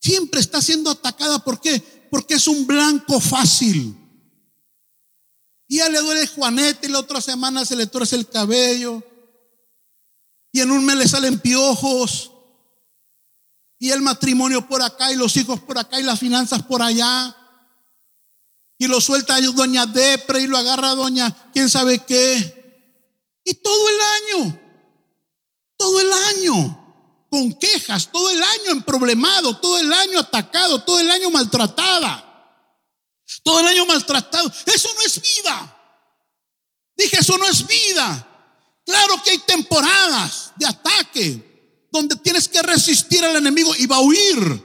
siempre 0.00 0.40
está 0.40 0.60
siendo 0.60 0.90
atacada. 0.90 1.38
¿Por 1.44 1.60
qué? 1.60 1.80
Porque 2.10 2.34
es 2.34 2.48
un 2.48 2.66
blanco 2.66 3.20
fácil. 3.20 3.96
Y 5.66 5.76
ya 5.76 5.88
le 5.88 6.00
duele 6.00 6.26
Juanete 6.26 6.86
y 6.86 6.90
la 6.90 7.00
otra 7.00 7.20
semana 7.20 7.64
se 7.64 7.76
le 7.76 7.86
torce 7.86 8.16
el 8.16 8.26
cabello 8.28 9.02
y 10.52 10.60
en 10.60 10.70
un 10.70 10.84
mes 10.84 10.96
le 10.96 11.08
salen 11.08 11.38
piojos. 11.38 12.32
Y 13.78 13.90
el 13.90 14.00
matrimonio 14.00 14.66
por 14.66 14.82
acá 14.82 15.12
y 15.12 15.16
los 15.16 15.36
hijos 15.36 15.60
por 15.60 15.78
acá 15.78 16.00
y 16.00 16.02
las 16.02 16.18
finanzas 16.18 16.62
por 16.62 16.82
allá. 16.82 17.36
Y 18.78 18.86
lo 18.86 19.00
suelta 19.00 19.40
doña 19.40 19.86
Depre 19.86 20.40
y 20.40 20.46
lo 20.46 20.56
agarra 20.56 20.94
doña 20.94 21.50
quién 21.52 21.68
sabe 21.68 21.98
qué. 22.04 22.58
Y 23.44 23.54
todo 23.54 23.88
el 23.88 23.96
año, 24.00 24.60
todo 25.76 26.00
el 26.00 26.12
año 26.12 26.87
con 27.30 27.52
quejas, 27.54 28.08
todo 28.10 28.30
el 28.30 28.42
año 28.42 28.70
en 28.72 28.82
problemado, 28.82 29.56
todo 29.58 29.78
el 29.78 29.92
año 29.92 30.18
atacado, 30.18 30.82
todo 30.82 31.00
el 31.00 31.10
año 31.10 31.30
maltratada. 31.30 32.24
Todo 33.42 33.60
el 33.60 33.66
año 33.66 33.86
maltratado. 33.86 34.50
Eso 34.66 34.88
no 34.94 35.02
es 35.02 35.20
vida. 35.20 35.76
Dije, 36.96 37.18
eso 37.20 37.36
no 37.38 37.46
es 37.46 37.66
vida. 37.66 38.26
Claro 38.84 39.22
que 39.22 39.30
hay 39.32 39.38
temporadas 39.38 40.52
de 40.56 40.66
ataque 40.66 41.88
donde 41.92 42.16
tienes 42.16 42.48
que 42.48 42.62
resistir 42.62 43.24
al 43.24 43.36
enemigo 43.36 43.74
y 43.76 43.86
va 43.86 43.96
a 43.96 44.00
huir. 44.00 44.64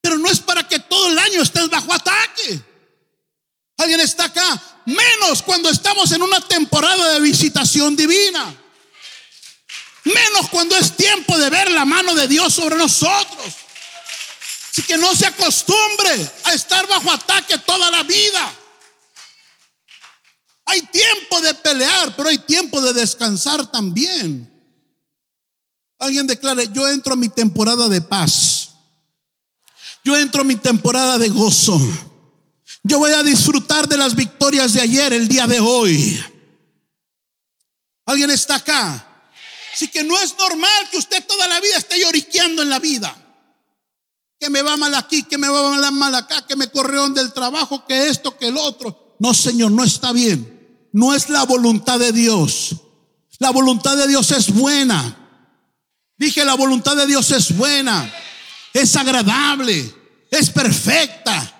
Pero 0.00 0.18
no 0.18 0.28
es 0.28 0.38
para 0.38 0.66
que 0.68 0.78
todo 0.78 1.08
el 1.08 1.18
año 1.18 1.42
estés 1.42 1.68
bajo 1.68 1.92
ataque. 1.92 2.62
¿Alguien 3.76 4.00
está 4.00 4.24
acá? 4.24 4.62
Menos 4.86 5.42
cuando 5.42 5.68
estamos 5.68 6.12
en 6.12 6.22
una 6.22 6.40
temporada 6.40 7.12
de 7.14 7.20
visitación 7.20 7.96
divina. 7.96 8.54
Menos 10.04 10.50
cuando 10.50 10.76
es 10.76 10.96
tiempo 10.96 11.36
de 11.38 11.48
ver 11.50 11.70
la 11.70 11.84
mano 11.84 12.14
de 12.14 12.28
Dios 12.28 12.52
sobre 12.52 12.76
nosotros. 12.76 13.54
Así 14.70 14.82
que 14.82 14.98
no 14.98 15.14
se 15.14 15.26
acostumbre 15.26 16.30
a 16.44 16.52
estar 16.52 16.86
bajo 16.88 17.10
ataque 17.10 17.58
toda 17.58 17.90
la 17.90 18.02
vida. 18.02 18.54
Hay 20.66 20.82
tiempo 20.82 21.40
de 21.40 21.54
pelear, 21.54 22.14
pero 22.16 22.28
hay 22.28 22.38
tiempo 22.38 22.80
de 22.80 22.92
descansar 22.92 23.70
también. 23.70 24.50
Alguien 25.98 26.26
declare, 26.26 26.68
yo 26.72 26.88
entro 26.88 27.14
a 27.14 27.16
mi 27.16 27.28
temporada 27.28 27.88
de 27.88 28.00
paz. 28.00 28.70
Yo 30.02 30.16
entro 30.16 30.42
a 30.42 30.44
mi 30.44 30.56
temporada 30.56 31.18
de 31.18 31.28
gozo. 31.28 31.80
Yo 32.82 32.98
voy 32.98 33.12
a 33.12 33.22
disfrutar 33.22 33.88
de 33.88 33.96
las 33.96 34.14
victorias 34.14 34.74
de 34.74 34.82
ayer, 34.82 35.12
el 35.12 35.28
día 35.28 35.46
de 35.46 35.60
hoy. 35.60 36.22
¿Alguien 38.04 38.30
está 38.30 38.56
acá? 38.56 39.13
Así 39.74 39.88
que 39.88 40.04
no 40.04 40.18
es 40.20 40.38
normal 40.38 40.88
que 40.90 40.98
usted 40.98 41.26
toda 41.26 41.48
la 41.48 41.60
vida 41.60 41.76
esté 41.76 42.00
lloriqueando 42.00 42.62
en 42.62 42.70
la 42.70 42.78
vida. 42.78 43.14
Que 44.40 44.48
me 44.48 44.62
va 44.62 44.76
mal 44.76 44.94
aquí, 44.94 45.24
que 45.24 45.36
me 45.36 45.48
va 45.48 45.90
mal 45.90 46.14
acá, 46.14 46.46
que 46.46 46.56
me 46.56 46.68
corrieron 46.68 47.12
del 47.12 47.32
trabajo, 47.32 47.84
que 47.86 48.08
esto, 48.08 48.38
que 48.38 48.48
el 48.48 48.56
otro. 48.56 49.16
No, 49.18 49.34
Señor, 49.34 49.72
no 49.72 49.84
está 49.84 50.12
bien 50.12 50.54
no 50.94 51.12
es 51.12 51.28
la 51.28 51.42
voluntad 51.44 51.98
de 51.98 52.12
Dios. 52.12 52.76
La 53.40 53.50
voluntad 53.50 53.96
de 53.96 54.06
Dios 54.06 54.30
es 54.30 54.54
buena. 54.54 55.18
Dije, 56.16 56.44
la 56.44 56.54
voluntad 56.54 56.96
de 56.96 57.04
Dios 57.04 57.32
es 57.32 57.54
buena, 57.56 58.14
es 58.72 58.94
agradable, 58.94 59.92
es 60.30 60.50
perfecta. 60.50 61.50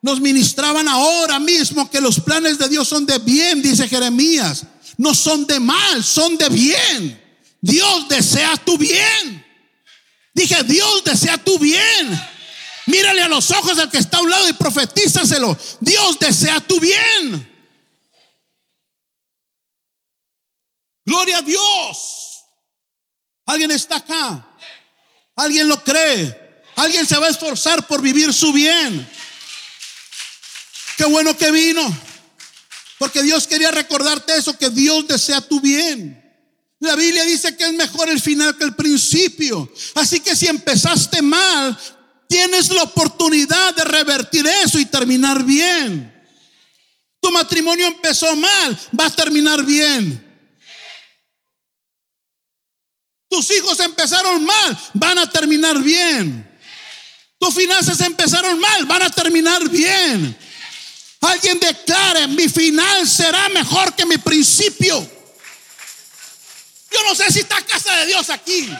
Nos 0.00 0.20
ministraban 0.20 0.86
ahora 0.86 1.40
mismo 1.40 1.90
que 1.90 2.00
los 2.00 2.20
planes 2.20 2.56
de 2.56 2.68
Dios 2.68 2.86
son 2.86 3.04
de 3.04 3.18
bien, 3.18 3.60
dice 3.60 3.88
Jeremías. 3.88 4.64
No 4.96 5.12
son 5.12 5.44
de 5.44 5.58
mal, 5.58 6.04
son 6.04 6.38
de 6.38 6.48
bien. 6.48 7.23
Dios 7.64 8.08
desea 8.08 8.58
tu 8.58 8.76
bien. 8.76 9.42
Dije, 10.34 10.62
Dios 10.64 11.02
desea 11.02 11.38
tu 11.38 11.58
bien. 11.58 12.22
Mírale 12.84 13.22
a 13.22 13.28
los 13.28 13.50
ojos 13.52 13.78
al 13.78 13.90
que 13.90 13.96
está 13.96 14.18
a 14.18 14.20
un 14.20 14.28
lado 14.28 14.46
y 14.50 14.52
profetízaselo. 14.52 15.56
Dios 15.80 16.18
desea 16.18 16.60
tu 16.60 16.78
bien. 16.78 17.50
Gloria 21.06 21.38
a 21.38 21.42
Dios. 21.42 22.44
Alguien 23.46 23.70
está 23.70 23.96
acá. 23.96 24.46
Alguien 25.34 25.66
lo 25.66 25.82
cree. 25.82 26.62
Alguien 26.76 27.06
se 27.06 27.16
va 27.16 27.28
a 27.28 27.30
esforzar 27.30 27.86
por 27.86 28.02
vivir 28.02 28.34
su 28.34 28.52
bien. 28.52 29.10
Qué 30.98 31.06
bueno 31.06 31.34
que 31.34 31.50
vino. 31.50 31.98
Porque 32.98 33.22
Dios 33.22 33.46
quería 33.46 33.70
recordarte 33.70 34.36
eso, 34.36 34.58
que 34.58 34.68
Dios 34.68 35.08
desea 35.08 35.40
tu 35.40 35.62
bien. 35.62 36.23
La 36.80 36.96
Biblia 36.96 37.24
dice 37.24 37.56
que 37.56 37.64
es 37.64 37.72
mejor 37.72 38.08
el 38.10 38.20
final 38.20 38.56
que 38.56 38.64
el 38.64 38.74
principio. 38.74 39.72
Así 39.94 40.20
que 40.20 40.36
si 40.36 40.46
empezaste 40.46 41.22
mal, 41.22 41.78
tienes 42.28 42.68
la 42.70 42.82
oportunidad 42.82 43.74
de 43.74 43.84
revertir 43.84 44.46
eso 44.46 44.78
y 44.78 44.86
terminar 44.86 45.42
bien. 45.44 46.12
Tu 47.20 47.30
matrimonio 47.30 47.86
empezó 47.86 48.36
mal, 48.36 48.78
va 48.98 49.06
a 49.06 49.10
terminar 49.10 49.64
bien. 49.64 50.22
Tus 53.30 53.50
hijos 53.50 53.80
empezaron 53.80 54.44
mal, 54.44 54.78
van 54.92 55.18
a 55.18 55.30
terminar 55.30 55.78
bien. 55.82 56.46
Tus 57.38 57.54
finanzas 57.54 58.00
empezaron 58.00 58.58
mal, 58.58 58.84
van 58.84 59.02
a 59.02 59.10
terminar 59.10 59.68
bien. 59.68 60.36
Alguien 61.20 61.58
declare, 61.58 62.28
mi 62.28 62.48
final 62.48 63.08
será 63.08 63.48
mejor 63.48 63.94
que 63.94 64.04
mi 64.04 64.18
principio. 64.18 65.13
Yo 66.94 67.02
no 67.02 67.14
sé 67.14 67.32
si 67.32 67.40
está 67.40 67.60
casa 67.62 67.92
de 67.96 68.06
Dios 68.06 68.30
aquí. 68.30 68.70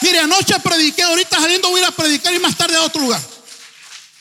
Mire, 0.00 0.20
anoche 0.20 0.60
prediqué, 0.60 1.02
ahorita 1.02 1.40
saliendo 1.40 1.70
voy 1.70 1.82
a 1.82 1.88
a 1.88 1.90
predicar 1.90 2.32
y 2.32 2.38
más 2.38 2.56
tarde 2.56 2.76
a 2.76 2.82
otro 2.82 3.00
lugar. 3.00 3.20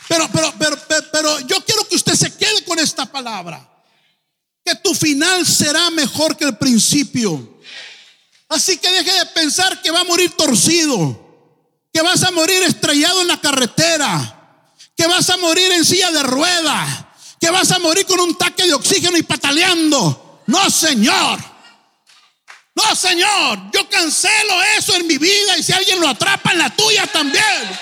Pero, 0.07 0.27
pero, 0.31 0.53
pero, 0.57 0.77
pero, 0.87 1.07
pero 1.11 1.39
yo 1.41 1.63
quiero 1.63 1.87
que 1.87 1.95
usted 1.95 2.15
se 2.15 2.35
quede 2.35 2.63
con 2.63 2.79
esta 2.79 3.05
palabra. 3.05 3.69
Que 4.65 4.75
tu 4.75 4.95
final 4.95 5.45
será 5.45 5.91
mejor 5.91 6.35
que 6.35 6.45
el 6.45 6.57
principio. 6.57 7.59
Así 8.49 8.77
que 8.77 8.89
deje 8.89 9.11
de 9.11 9.25
pensar 9.27 9.81
que 9.81 9.91
va 9.91 10.01
a 10.01 10.05
morir 10.05 10.31
torcido, 10.31 11.19
que 11.93 12.01
vas 12.01 12.23
a 12.23 12.31
morir 12.31 12.63
estrellado 12.63 13.21
en 13.21 13.27
la 13.27 13.39
carretera, 13.39 14.65
que 14.95 15.05
vas 15.05 15.29
a 15.29 15.37
morir 15.37 15.71
en 15.71 15.85
silla 15.85 16.11
de 16.11 16.23
rueda, 16.23 17.13
que 17.39 17.49
vas 17.49 17.71
a 17.71 17.79
morir 17.79 18.05
con 18.05 18.19
un 18.19 18.35
taque 18.37 18.65
de 18.65 18.73
oxígeno 18.73 19.17
y 19.17 19.23
pataleando. 19.23 20.41
No, 20.47 20.69
Señor. 20.69 21.52
No, 22.75 22.95
Señor. 22.95 23.59
Yo 23.71 23.87
cancelo 23.89 24.63
eso 24.77 24.95
en 24.95 25.07
mi 25.07 25.17
vida 25.17 25.57
y 25.57 25.63
si 25.63 25.73
alguien 25.73 25.99
lo 25.99 26.09
atrapa 26.09 26.51
en 26.51 26.59
la 26.59 26.69
tuya 26.69 27.07
también. 27.07 27.79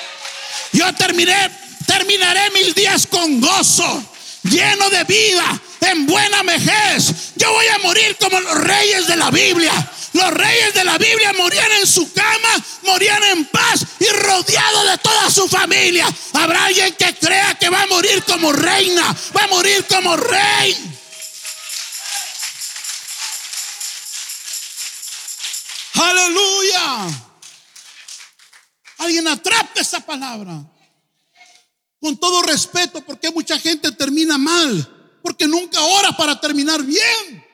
Yo 0.73 0.93
terminé, 0.95 1.49
terminaré 1.85 2.49
mis 2.51 2.73
días 2.75 3.07
con 3.07 3.41
gozo, 3.41 4.03
lleno 4.43 4.89
de 4.89 5.03
vida, 5.03 5.61
en 5.81 6.05
buena 6.05 6.43
vejez. 6.43 7.33
Yo 7.35 7.51
voy 7.51 7.67
a 7.67 7.77
morir 7.79 8.17
como 8.19 8.39
los 8.39 8.57
reyes 8.61 9.07
de 9.07 9.15
la 9.15 9.31
Biblia 9.31 9.91
los 10.13 10.31
reyes 10.31 10.73
de 10.73 10.83
la 10.83 10.97
Biblia 10.97 11.31
morían 11.33 11.71
en 11.79 11.87
su 11.87 12.11
cama, 12.11 12.63
morían 12.83 13.23
en 13.23 13.45
paz 13.45 13.85
y 13.99 14.05
rodeados 14.05 14.91
de 14.91 14.97
toda 14.97 15.29
su 15.29 15.47
familia. 15.47 16.07
Habrá 16.33 16.65
alguien 16.65 16.93
que 16.95 17.15
crea 17.15 17.55
que 17.55 17.69
va 17.69 17.83
a 17.83 17.87
morir 17.87 18.23
como 18.23 18.51
reina, 18.51 19.15
va 19.35 19.43
a 19.43 19.47
morir 19.47 19.85
como 19.89 20.17
rey. 20.17 20.90
Aleluya. 26.01 27.07
Alguien 28.97 29.27
atrape 29.27 29.81
esa 29.81 29.99
palabra. 29.99 30.63
Con 31.99 32.17
todo 32.17 32.41
respeto, 32.43 33.01
porque 33.05 33.29
mucha 33.29 33.59
gente 33.59 33.91
termina 33.91 34.37
mal, 34.37 35.19
porque 35.21 35.47
nunca 35.47 35.79
ora 35.81 36.11
para 36.17 36.39
terminar 36.39 36.81
bien. 36.83 37.45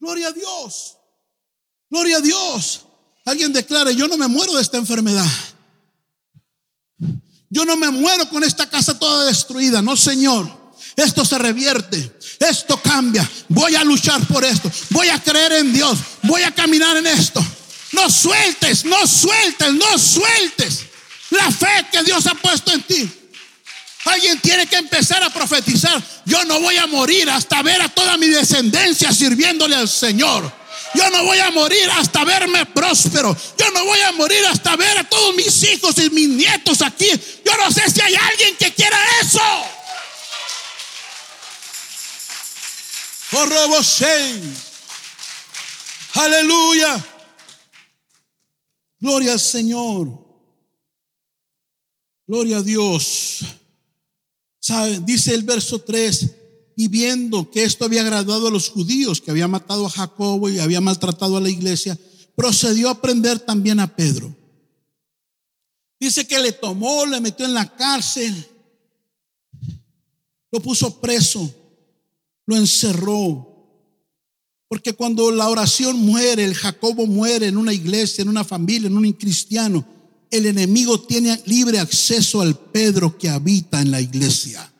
Gloria 0.00 0.28
a 0.28 0.32
Dios. 0.32 0.96
Gloria 1.88 2.16
a 2.18 2.20
Dios. 2.20 2.86
Alguien 3.24 3.52
declare, 3.52 3.94
yo 3.94 4.08
no 4.08 4.16
me 4.16 4.26
muero 4.26 4.54
de 4.54 4.62
esta 4.62 4.78
enfermedad. 4.78 5.30
Yo 7.50 7.64
no 7.64 7.76
me 7.76 7.90
muero 7.90 8.28
con 8.28 8.44
esta 8.44 8.68
casa 8.68 8.98
toda 8.98 9.26
destruida. 9.26 9.80
No, 9.80 9.96
Señor. 9.96 10.57
Esto 10.98 11.24
se 11.24 11.38
revierte. 11.38 12.12
Esto 12.40 12.82
cambia. 12.82 13.28
Voy 13.48 13.76
a 13.76 13.84
luchar 13.84 14.20
por 14.26 14.44
esto. 14.44 14.68
Voy 14.90 15.08
a 15.08 15.22
creer 15.22 15.52
en 15.52 15.72
Dios. 15.72 15.96
Voy 16.22 16.42
a 16.42 16.50
caminar 16.50 16.96
en 16.96 17.06
esto. 17.06 17.40
No 17.92 18.10
sueltes, 18.10 18.84
no 18.84 19.06
sueltes, 19.06 19.72
no 19.74 19.96
sueltes 19.96 20.80
la 21.30 21.52
fe 21.52 21.86
que 21.92 22.02
Dios 22.02 22.26
ha 22.26 22.34
puesto 22.34 22.72
en 22.72 22.82
ti. 22.82 23.08
Alguien 24.06 24.40
tiene 24.40 24.66
que 24.66 24.74
empezar 24.74 25.22
a 25.22 25.30
profetizar. 25.30 26.02
Yo 26.24 26.44
no 26.46 26.58
voy 26.60 26.76
a 26.78 26.88
morir 26.88 27.30
hasta 27.30 27.62
ver 27.62 27.80
a 27.80 27.88
toda 27.88 28.16
mi 28.16 28.26
descendencia 28.26 29.12
sirviéndole 29.12 29.76
al 29.76 29.88
Señor. 29.88 30.52
Yo 30.94 31.08
no 31.10 31.22
voy 31.22 31.38
a 31.38 31.52
morir 31.52 31.88
hasta 31.92 32.24
verme 32.24 32.66
próspero. 32.66 33.36
Yo 33.56 33.70
no 33.70 33.84
voy 33.84 34.00
a 34.00 34.10
morir 34.12 34.44
hasta 34.46 34.74
ver 34.74 34.98
a 34.98 35.04
todos 35.04 35.36
mis 35.36 35.62
hijos 35.62 35.96
y 35.98 36.10
mis 36.10 36.28
nietos 36.28 36.82
aquí. 36.82 37.08
Yo 37.44 37.52
no 37.56 37.70
sé 37.70 37.88
si 37.88 38.00
hay 38.00 38.16
alguien 38.16 38.56
que 38.56 38.72
quiera 38.72 38.98
eso. 39.22 39.77
Aleluya. 46.14 47.06
Gloria 49.00 49.32
al 49.32 49.40
Señor. 49.40 50.26
Gloria 52.26 52.58
a 52.58 52.62
Dios. 52.62 53.40
Dice 55.02 55.34
el 55.34 55.42
verso 55.44 55.80
3, 55.80 56.34
y 56.76 56.88
viendo 56.88 57.50
que 57.50 57.64
esto 57.64 57.84
había 57.84 58.02
agradado 58.02 58.48
a 58.48 58.50
los 58.50 58.68
judíos, 58.68 59.20
que 59.20 59.30
había 59.30 59.48
matado 59.48 59.86
a 59.86 59.90
Jacobo 59.90 60.48
y 60.48 60.58
había 60.58 60.80
maltratado 60.80 61.36
a 61.36 61.40
la 61.40 61.48
iglesia, 61.48 61.98
procedió 62.36 62.88
a 62.88 63.00
prender 63.00 63.40
también 63.40 63.80
a 63.80 63.96
Pedro. 63.96 64.34
Dice 65.98 66.26
que 66.26 66.38
le 66.38 66.52
tomó, 66.52 67.04
le 67.06 67.20
metió 67.20 67.44
en 67.46 67.54
la 67.54 67.74
cárcel, 67.74 68.46
lo 70.50 70.60
puso 70.60 71.00
preso, 71.00 71.52
lo 72.48 72.56
encerró. 72.56 73.46
Porque 74.68 74.94
cuando 74.94 75.30
la 75.30 75.48
oración 75.48 75.98
muere, 76.00 76.44
el 76.44 76.54
Jacobo 76.54 77.06
muere 77.06 77.46
en 77.46 77.58
una 77.58 77.74
iglesia, 77.74 78.22
en 78.22 78.28
una 78.28 78.42
familia, 78.42 78.88
en 78.88 78.96
un 78.96 79.12
cristiano, 79.12 79.84
el 80.30 80.46
enemigo 80.46 81.00
tiene 81.00 81.40
libre 81.44 81.78
acceso 81.78 82.40
al 82.40 82.58
Pedro 82.58 83.16
que 83.18 83.28
habita 83.28 83.80
en 83.82 83.90
la 83.90 84.00
iglesia. 84.00 84.72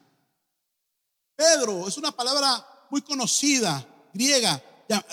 Pedro 1.37 1.87
es 1.87 1.98
una 1.98 2.11
palabra 2.11 2.66
muy 2.90 3.02
conocida, 3.02 3.87
griega, 4.14 4.62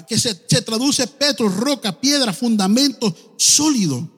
que 0.08 0.18
se, 0.18 0.34
traduce 0.62 1.08
Petro, 1.08 1.50
roca, 1.50 2.00
piedra, 2.00 2.32
fundamento 2.32 3.14
sólido. 3.38 4.10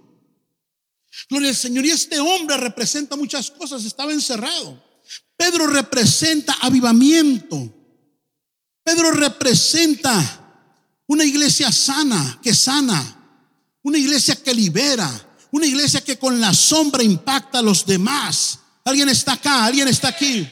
Gloria 1.28 1.50
al 1.50 1.56
Señor. 1.56 1.86
Y 1.86 1.90
este 1.90 2.20
hombre 2.20 2.58
representa 2.58 3.16
muchas 3.16 3.50
cosas, 3.50 3.84
estaba 3.84 4.14
encerrado. 4.14 4.84
Pedro 5.36 5.66
representa 5.66 6.56
avivamiento. 6.62 7.74
Pedro 8.88 9.12
representa 9.12 10.16
Una 11.08 11.26
iglesia 11.26 11.74
sana, 11.74 12.40
que 12.42 12.56
sana. 12.56 13.18
Una 13.84 13.98
iglesia 13.98 14.34
que 14.42 14.54
libera. 14.54 15.10
Una 15.52 15.66
iglesia 15.66 16.00
que 16.00 16.18
con 16.18 16.40
la 16.40 16.54
sombra 16.54 17.04
impacta 17.04 17.60
a 17.60 17.62
los 17.62 17.86
demás. 17.86 18.60
Alguien 18.86 19.10
está 19.10 19.34
acá, 19.34 19.66
alguien 19.66 19.90
está 19.90 20.08
aquí. 20.08 20.50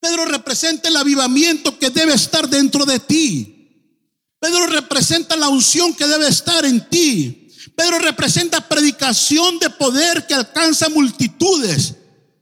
Pedro 0.00 0.24
representa 0.24 0.88
el 0.88 0.96
avivamiento 0.96 1.78
que 1.78 1.90
debe 1.90 2.14
estar 2.14 2.48
dentro 2.48 2.84
de 2.84 2.98
ti. 2.98 4.02
Pedro 4.40 4.66
representa 4.66 5.36
la 5.36 5.48
unción 5.48 5.94
que 5.94 6.08
debe 6.08 6.26
estar 6.26 6.64
en 6.64 6.90
ti. 6.90 7.48
Pedro 7.76 8.00
representa 8.00 8.68
predicación 8.68 9.60
de 9.60 9.70
poder 9.70 10.26
que 10.26 10.34
alcanza 10.34 10.88
multitudes 10.88 11.94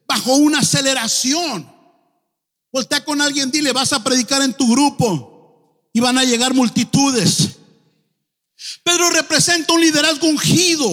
bajo 0.06 0.36
una 0.36 0.60
aceleración. 0.60 1.73
Voltea 2.74 3.04
con 3.04 3.20
alguien, 3.20 3.52
dile, 3.52 3.70
vas 3.70 3.92
a 3.92 4.02
predicar 4.02 4.42
en 4.42 4.52
tu 4.52 4.68
grupo 4.68 5.86
y 5.92 6.00
van 6.00 6.18
a 6.18 6.24
llegar 6.24 6.54
multitudes. 6.54 7.50
Pedro 8.82 9.10
representa 9.10 9.74
un 9.74 9.80
liderazgo 9.80 10.26
ungido, 10.26 10.88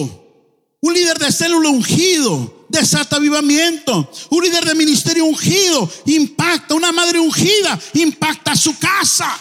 un 0.80 0.94
líder 0.94 1.18
de 1.18 1.32
célula 1.32 1.70
ungido, 1.70 2.66
desata 2.68 3.16
avivamiento, 3.16 4.08
un 4.30 4.44
líder 4.44 4.64
de 4.64 4.76
ministerio 4.76 5.24
ungido, 5.24 5.90
impacta, 6.06 6.76
una 6.76 6.92
madre 6.92 7.18
ungida, 7.18 7.76
impacta 7.94 8.54
su 8.54 8.78
casa. 8.78 9.36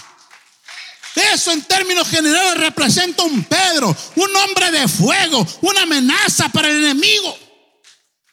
Eso 1.31 1.51
en 1.51 1.61
términos 1.61 2.07
generales 2.07 2.57
representa 2.57 3.21
un 3.21 3.43
Pedro, 3.43 3.95
un 4.15 4.35
hombre 4.35 4.71
de 4.71 4.87
fuego, 4.87 5.45
una 5.61 5.83
amenaza 5.83 6.49
para 6.49 6.69
el 6.69 6.77
enemigo. 6.77 7.37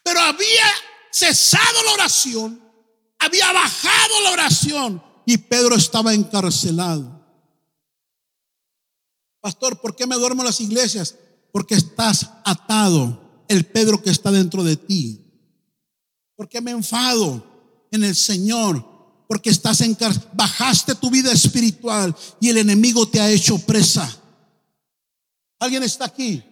Pero 0.03 0.19
había 0.19 0.65
cesado 1.13 1.83
la 1.85 1.93
oración, 1.93 2.68
había 3.19 3.53
bajado 3.53 4.23
la 4.25 4.31
oración 4.33 5.03
y 5.27 5.37
Pedro 5.37 5.77
estaba 5.77 6.15
encarcelado. 6.15 7.19
Pastor, 9.41 9.81
¿por 9.81 9.95
qué 9.95 10.07
me 10.07 10.17
duermo 10.17 10.43
en 10.43 10.47
las 10.47 10.61
iglesias? 10.61 11.17
Porque 11.53 11.75
estás 11.75 12.31
atado, 12.45 13.45
el 13.49 13.65
Pedro 13.67 14.03
que 14.03 14.11
está 14.11 14.31
dentro 14.31 14.65
de 14.65 14.77
ti. 14.77 15.25
Porque 16.37 16.61
me 16.61 16.71
enfado 16.71 17.87
en 17.91 18.05
el 18.05 18.15
Señor 18.15 18.99
porque 19.29 19.51
estás 19.51 19.83
en 19.83 19.97
bajaste 20.33 20.95
tu 20.95 21.11
vida 21.11 21.31
espiritual 21.31 22.17
y 22.41 22.49
el 22.49 22.57
enemigo 22.57 23.07
te 23.07 23.21
ha 23.21 23.31
hecho 23.31 23.59
presa. 23.59 24.11
¿Alguien 25.61 25.83
está 25.83 26.07
aquí? 26.07 26.43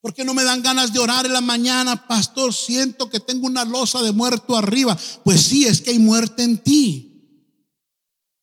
¿Por 0.00 0.14
qué 0.14 0.24
no 0.24 0.32
me 0.32 0.44
dan 0.44 0.62
ganas 0.62 0.92
de 0.92 0.98
orar 0.98 1.26
en 1.26 1.34
la 1.34 1.42
mañana, 1.42 2.06
pastor? 2.06 2.54
Siento 2.54 3.10
que 3.10 3.20
tengo 3.20 3.46
una 3.46 3.66
losa 3.66 4.00
de 4.02 4.12
muerto 4.12 4.56
arriba. 4.56 4.96
Pues 5.24 5.42
sí, 5.42 5.66
es 5.66 5.82
que 5.82 5.90
hay 5.90 5.98
muerte 5.98 6.42
en 6.42 6.58
ti. 6.58 7.06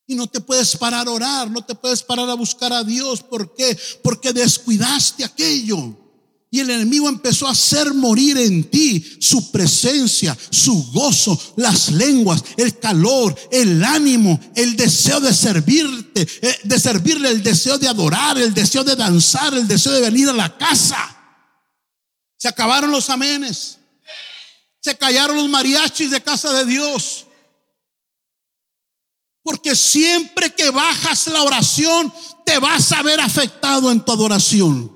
Y 0.05 0.15
no 0.15 0.27
te 0.27 0.39
puedes 0.39 0.77
parar 0.77 1.07
a 1.07 1.11
orar, 1.11 1.49
no 1.49 1.65
te 1.65 1.75
puedes 1.75 2.03
parar 2.03 2.29
a 2.29 2.35
buscar 2.35 2.71
a 2.71 2.83
Dios. 2.83 3.23
¿Por 3.23 3.55
qué? 3.55 3.77
Porque 4.03 4.33
descuidaste 4.33 5.23
aquello. 5.23 5.97
Y 6.49 6.59
el 6.59 6.69
enemigo 6.69 7.09
empezó 7.09 7.47
a 7.47 7.51
hacer 7.51 7.93
morir 7.93 8.37
en 8.37 8.63
ti 8.69 9.03
su 9.19 9.51
presencia, 9.51 10.37
su 10.49 10.91
gozo, 10.93 11.37
las 11.57 11.91
lenguas, 11.91 12.41
el 12.55 12.79
calor, 12.79 13.35
el 13.51 13.83
ánimo, 13.83 14.39
el 14.55 14.77
deseo 14.77 15.19
de 15.19 15.33
servirte, 15.33 16.21
eh, 16.21 16.55
de 16.63 16.79
servirle, 16.79 17.29
el 17.31 17.43
deseo 17.43 17.77
de 17.77 17.89
adorar, 17.89 18.37
el 18.37 18.53
deseo 18.53 18.85
de 18.85 18.95
danzar, 18.95 19.53
el 19.55 19.67
deseo 19.67 19.91
de 19.91 20.01
venir 20.01 20.29
a 20.29 20.33
la 20.33 20.57
casa. 20.57 21.16
Se 22.37 22.47
acabaron 22.47 22.91
los 22.91 23.09
amenes. 23.09 23.79
Se 24.79 24.97
callaron 24.97 25.35
los 25.35 25.49
mariachis 25.49 26.11
de 26.11 26.21
casa 26.21 26.53
de 26.53 26.65
Dios. 26.65 27.25
Porque 29.43 29.75
siempre 29.75 30.53
que 30.53 30.69
bajas 30.69 31.27
la 31.27 31.41
oración, 31.43 32.13
te 32.45 32.59
vas 32.59 32.91
a 32.91 33.01
ver 33.01 33.19
afectado 33.19 33.91
en 33.91 34.03
tu 34.03 34.11
adoración. 34.11 34.93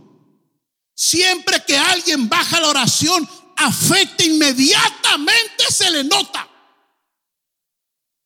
Siempre 0.94 1.64
que 1.66 1.78
alguien 1.78 2.30
baja 2.30 2.60
la 2.60 2.68
oración, 2.68 3.28
afecta 3.58 4.24
inmediatamente, 4.24 5.64
se 5.70 5.90
le 5.90 6.04
nota. 6.04 6.48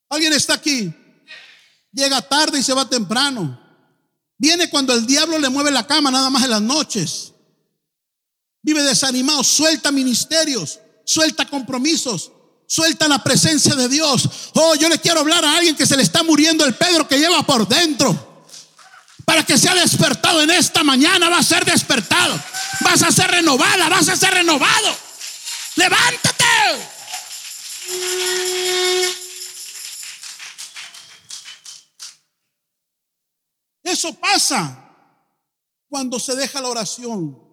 ¿Alguien 0.10 0.34
está 0.34 0.56
aquí? 0.56 0.94
Llega 1.92 2.22
tarde 2.22 2.60
y 2.60 2.64
se 2.64 2.74
va 2.74 2.90
temprano. 2.90 3.62
Viene 4.38 4.70
cuando 4.70 4.94
el 4.94 5.06
diablo 5.06 5.40
le 5.40 5.50
mueve 5.50 5.72
la 5.72 5.88
cama 5.88 6.12
nada 6.12 6.30
más 6.30 6.44
en 6.44 6.50
las 6.50 6.62
noches. 6.62 7.35
Vive 8.66 8.82
desanimado, 8.82 9.44
suelta 9.44 9.92
ministerios, 9.92 10.80
suelta 11.04 11.46
compromisos, 11.46 12.32
suelta 12.66 13.08
la 13.08 13.24
presencia 13.24 13.76
de 13.76 13.88
Dios. 13.88 14.28
Oh, 14.56 14.74
yo 14.74 14.90
le 14.90 14.98
quiero 14.98 15.20
hablar 15.20 15.46
a 15.46 15.58
alguien 15.58 15.76
que 15.76 15.86
se 15.86 15.96
le 15.96 16.02
está 16.02 16.24
muriendo 16.24 16.66
el 16.66 16.74
Pedro 16.74 17.08
que 17.08 17.20
lleva 17.20 17.46
por 17.46 17.68
dentro 17.68 18.34
para 19.24 19.44
que 19.44 19.56
sea 19.56 19.76
despertado 19.76 20.42
en 20.42 20.50
esta 20.50 20.84
mañana, 20.84 21.30
va 21.30 21.38
a 21.38 21.44
ser 21.44 21.64
despertado. 21.64 22.42
Vas 22.82 23.04
a 23.04 23.12
ser 23.12 23.30
renovada, 23.30 23.88
vas 23.88 24.10
a 24.10 24.16
ser 24.16 24.34
renovado. 24.34 24.96
Levántate. 25.76 26.44
Eso 33.84 34.16
pasa 34.16 34.90
cuando 35.88 36.20
se 36.20 36.36
deja 36.36 36.62
la 36.62 36.70
oración. 36.70 37.45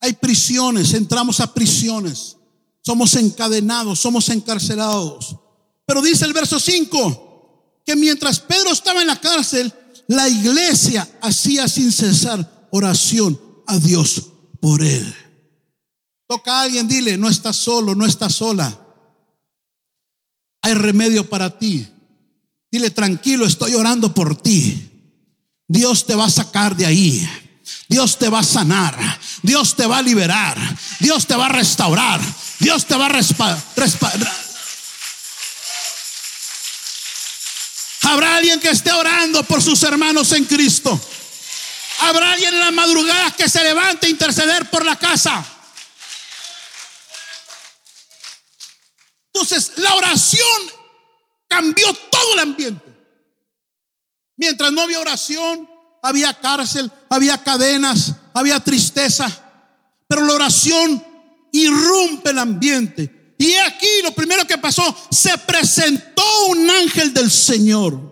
Hay 0.00 0.14
prisiones, 0.14 0.94
entramos 0.94 1.40
a 1.40 1.52
prisiones, 1.52 2.36
somos 2.82 3.14
encadenados, 3.16 4.00
somos 4.00 4.28
encarcelados. 4.30 5.36
Pero 5.84 6.02
dice 6.02 6.24
el 6.24 6.32
verso 6.32 6.58
5 6.58 7.82
que 7.84 7.96
mientras 7.96 8.40
Pedro 8.40 8.72
estaba 8.72 9.00
en 9.00 9.08
la 9.08 9.20
cárcel, 9.20 9.72
la 10.06 10.28
iglesia 10.28 11.08
hacía 11.20 11.68
sin 11.68 11.92
cesar 11.92 12.68
oración 12.70 13.40
a 13.66 13.78
Dios 13.78 14.26
por 14.60 14.82
él. 14.82 15.14
Toca 16.26 16.60
a 16.60 16.62
alguien, 16.62 16.86
dile, 16.86 17.16
no 17.16 17.28
estás 17.28 17.56
solo, 17.56 17.94
no 17.94 18.06
estás 18.06 18.34
sola. 18.36 18.86
Hay 20.62 20.74
remedio 20.74 21.28
para 21.28 21.58
ti. 21.58 21.86
Dile, 22.70 22.90
tranquilo, 22.90 23.46
estoy 23.46 23.74
orando 23.74 24.14
por 24.14 24.40
ti. 24.40 24.90
Dios 25.66 26.06
te 26.06 26.14
va 26.14 26.26
a 26.26 26.30
sacar 26.30 26.76
de 26.76 26.86
ahí. 26.86 27.28
Dios 27.88 28.18
te 28.18 28.28
va 28.28 28.40
a 28.40 28.44
sanar. 28.44 28.96
Dios 29.42 29.76
te 29.76 29.86
va 29.86 29.98
a 29.98 30.02
liberar. 30.02 30.58
Dios 30.98 31.26
te 31.26 31.34
va 31.34 31.46
a 31.46 31.50
restaurar. 31.50 32.20
Dios 32.58 32.86
te 32.86 32.94
va 32.96 33.06
a 33.06 33.08
respaldar. 33.08 34.50
Habrá 38.02 38.36
alguien 38.36 38.60
que 38.60 38.70
esté 38.70 38.92
orando 38.92 39.42
por 39.44 39.62
sus 39.62 39.82
hermanos 39.82 40.32
en 40.32 40.44
Cristo. 40.44 41.00
Habrá 42.00 42.32
alguien 42.32 42.54
en 42.54 42.60
las 42.60 42.72
madrugadas 42.72 43.34
que 43.34 43.48
se 43.48 43.62
levante 43.62 44.06
a 44.06 44.10
interceder 44.10 44.68
por 44.70 44.84
la 44.84 44.96
casa. 44.96 45.44
Entonces, 49.32 49.72
la 49.76 49.94
oración 49.94 50.72
cambió 51.46 51.92
todo 51.94 52.34
el 52.34 52.40
ambiente. 52.40 52.84
Mientras 54.36 54.72
no 54.72 54.82
había 54.82 55.00
oración, 55.00 55.68
había 56.02 56.34
cárcel, 56.34 56.90
había 57.08 57.38
cadenas, 57.38 58.14
había 58.34 58.60
tristeza. 58.60 59.28
Pero 60.06 60.24
la 60.24 60.34
oración 60.34 61.04
irrumpe 61.52 62.30
el 62.30 62.38
ambiente. 62.38 63.34
Y 63.38 63.54
aquí 63.54 63.88
lo 64.02 64.12
primero 64.12 64.46
que 64.46 64.58
pasó, 64.58 64.94
se 65.10 65.36
presentó 65.38 66.46
un 66.48 66.68
ángel 66.68 67.14
del 67.14 67.30
Señor. 67.30 68.10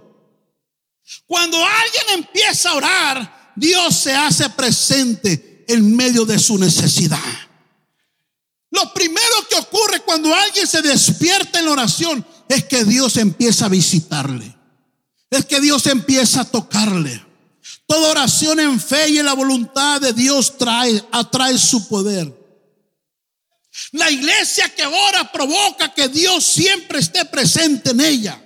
Cuando 1.27 1.59
alguien 1.59 2.24
empieza 2.24 2.70
a 2.70 2.74
orar, 2.74 3.53
Dios 3.55 3.94
se 3.94 4.14
hace 4.14 4.48
presente 4.51 5.64
en 5.68 5.94
medio 5.94 6.24
de 6.24 6.38
su 6.38 6.57
necesidad. 6.57 7.18
Lo 8.70 8.92
primero 8.94 9.46
que 9.51 9.57
ocurre 9.57 10.01
cuando 10.01 10.35
alguien 10.35 10.66
se 10.66 10.83
despierta 10.83 11.59
en 11.59 11.66
la 11.66 11.72
oración 11.72 12.24
es 12.48 12.64
que 12.64 12.85
Dios 12.85 13.16
empieza 13.16 13.66
a 13.66 13.68
visitarle. 13.70 14.57
Es 15.31 15.44
que 15.44 15.61
Dios 15.61 15.87
empieza 15.87 16.42
a 16.42 16.44
tocarle. 16.44 17.27
Toda 17.88 18.11
oración 18.11 18.61
en 18.61 18.79
fe 18.79 19.09
y 19.09 19.18
en 19.18 19.24
la 19.24 19.33
voluntad 19.33 19.98
de 19.98 20.12
Dios 20.12 20.59
trae, 20.59 21.03
atrae 21.11 21.57
su 21.57 21.88
poder. 21.88 22.31
La 23.92 24.11
iglesia 24.11 24.68
que 24.74 24.85
ora 24.85 25.33
provoca 25.33 25.94
que 25.94 26.07
Dios 26.09 26.44
siempre 26.44 26.98
esté 26.98 27.24
presente 27.24 27.92
en 27.92 28.01
ella. 28.03 28.44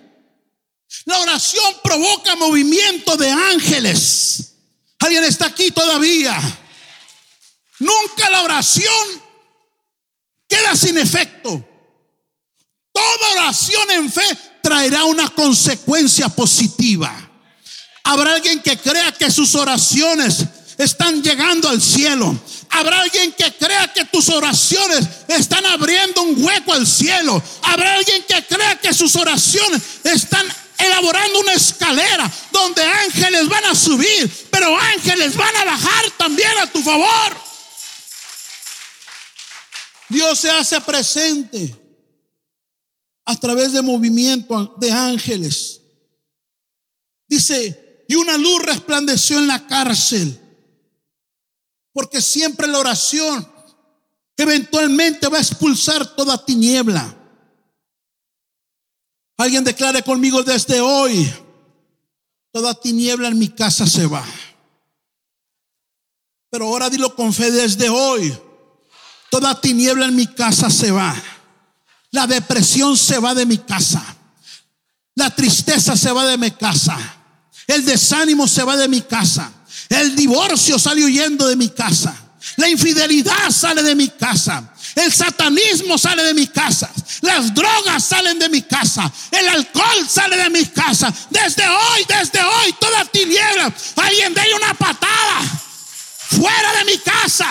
La 1.07 1.19
oración 1.19 1.75
provoca 1.83 2.37
movimiento 2.37 3.17
de 3.17 3.31
ángeles. 3.31 4.55
¿Alguien 5.01 5.25
está 5.25 5.47
aquí 5.47 5.73
todavía? 5.73 6.41
Nunca 7.81 8.31
la 8.31 8.43
oración 8.43 9.23
queda 10.47 10.77
sin 10.77 10.99
efecto. 10.99 11.69
Toda 12.93 13.33
oración 13.33 13.91
en 13.91 14.13
fe 14.13 14.39
traerá 14.63 15.03
una 15.03 15.29
consecuencia 15.31 16.29
positiva. 16.29 17.22
Habrá 18.05 18.35
alguien 18.35 18.61
que 18.61 18.77
crea 18.77 19.13
que 19.13 19.31
sus 19.31 19.55
oraciones 19.55 20.45
están 20.79 21.23
llegando 21.23 21.69
al 21.69 21.81
cielo. 21.81 22.39
Habrá 22.71 23.01
alguien 23.01 23.33
que 23.33 23.53
crea 23.55 23.93
que 23.93 24.05
tus 24.07 24.29
oraciones 24.29 25.07
están 25.29 25.65
abriendo 25.67 26.23
un 26.23 26.43
hueco 26.43 26.73
al 26.73 26.87
cielo. 26.87 27.43
Habrá 27.63 27.95
alguien 27.95 28.25
que 28.25 28.45
crea 28.47 28.77
que 28.81 28.93
sus 28.93 29.15
oraciones 29.17 29.83
están 30.05 30.47
elaborando 30.79 31.41
una 31.41 31.53
escalera 31.53 32.31
donde 32.51 32.83
ángeles 32.83 33.49
van 33.49 33.65
a 33.67 33.75
subir, 33.75 34.31
pero 34.51 34.77
ángeles 34.77 35.37
van 35.37 35.55
a 35.57 35.65
bajar 35.65 36.11
también 36.17 36.51
a 36.61 36.67
tu 36.67 36.83
favor. 36.83 37.37
Dios 40.09 40.39
se 40.39 40.51
hace 40.51 40.81
presente 40.81 41.75
a 43.25 43.37
través 43.39 43.73
de 43.73 43.83
movimiento 43.83 44.75
de 44.79 44.91
ángeles. 44.91 45.81
Dice, 47.29 47.82
y 48.13 48.15
una 48.15 48.37
luz 48.37 48.61
resplandeció 48.63 49.39
en 49.39 49.47
la 49.47 49.67
cárcel, 49.67 50.39
porque 51.95 52.21
siempre 52.21 52.69
la 52.69 52.79
oración 52.79 53.51
eventualmente 54.37 55.29
va 55.29 55.39
a 55.39 55.41
expulsar 55.41 56.15
toda 56.15 56.45
tiniebla. 56.45 57.17
Alguien 59.39 59.65
declare 59.65 60.03
conmigo 60.03 60.43
desde 60.43 60.83
hoy, 60.83 61.33
toda 62.51 62.75
tiniebla 62.75 63.29
en 63.29 63.39
mi 63.39 63.49
casa 63.49 63.87
se 63.87 64.05
va. 64.07 64.27
Pero 66.51 66.67
ahora 66.67 66.91
dilo 66.91 67.17
con 67.17 67.33
fe 67.33 67.51
desde 67.51 67.89
hoy, 67.89 68.39
toda 69.31 69.59
tiniebla 69.59 70.05
en 70.05 70.17
mi 70.17 70.27
casa 70.27 70.69
se 70.69 70.91
va. 70.91 71.17
La 72.11 72.27
depresión 72.27 72.95
se 72.95 73.19
va 73.19 73.35
de 73.35 73.47
mi 73.47 73.57
casa. 73.57 74.05
La 75.15 75.35
tristeza 75.35 75.97
se 75.97 76.13
va 76.13 76.27
de 76.27 76.37
mi 76.37 76.51
casa. 76.51 77.22
El 77.67 77.85
desánimo 77.85 78.47
se 78.49 78.65
va 78.65 78.77
de 78.77 78.89
mi 78.89 79.03
casa. 79.03 79.51
El 79.89 80.17
divorcio 80.17 80.79
sale 80.79 81.05
huyendo 81.05 81.49
de 81.49 81.57
mi 81.57 81.69
casa. 81.69 82.15
La 82.57 82.69
infidelidad 82.69 83.51
sale 83.51 83.83
de 83.83 83.95
mi 83.95 84.09
casa. 84.09 84.73
El 84.95 85.13
satanismo 85.13 85.97
sale 85.97 86.23
de 86.23 86.35
mi 86.35 86.47
casa. 86.49 86.91
Las 87.23 87.55
drogas 87.55 88.05
salen 88.05 88.39
de 88.39 88.49
mi 88.49 88.63
casa. 88.63 89.11
El 89.31 89.49
alcohol 89.49 90.09
sale 90.09 90.37
de 90.37 90.51
mi 90.51 90.65
casa. 90.67 91.13
Desde 91.31 91.67
hoy, 91.67 92.05
desde 92.09 92.43
hoy, 92.43 92.75
toda 92.79 93.05
tiniebla. 93.07 93.73
Alguien 93.97 94.35
dé 94.35 94.43
una 94.55 94.75
patada. 94.75 95.41
Fuera 96.29 96.73
de 96.79 96.85
mi 96.85 96.99
casa. 96.99 97.49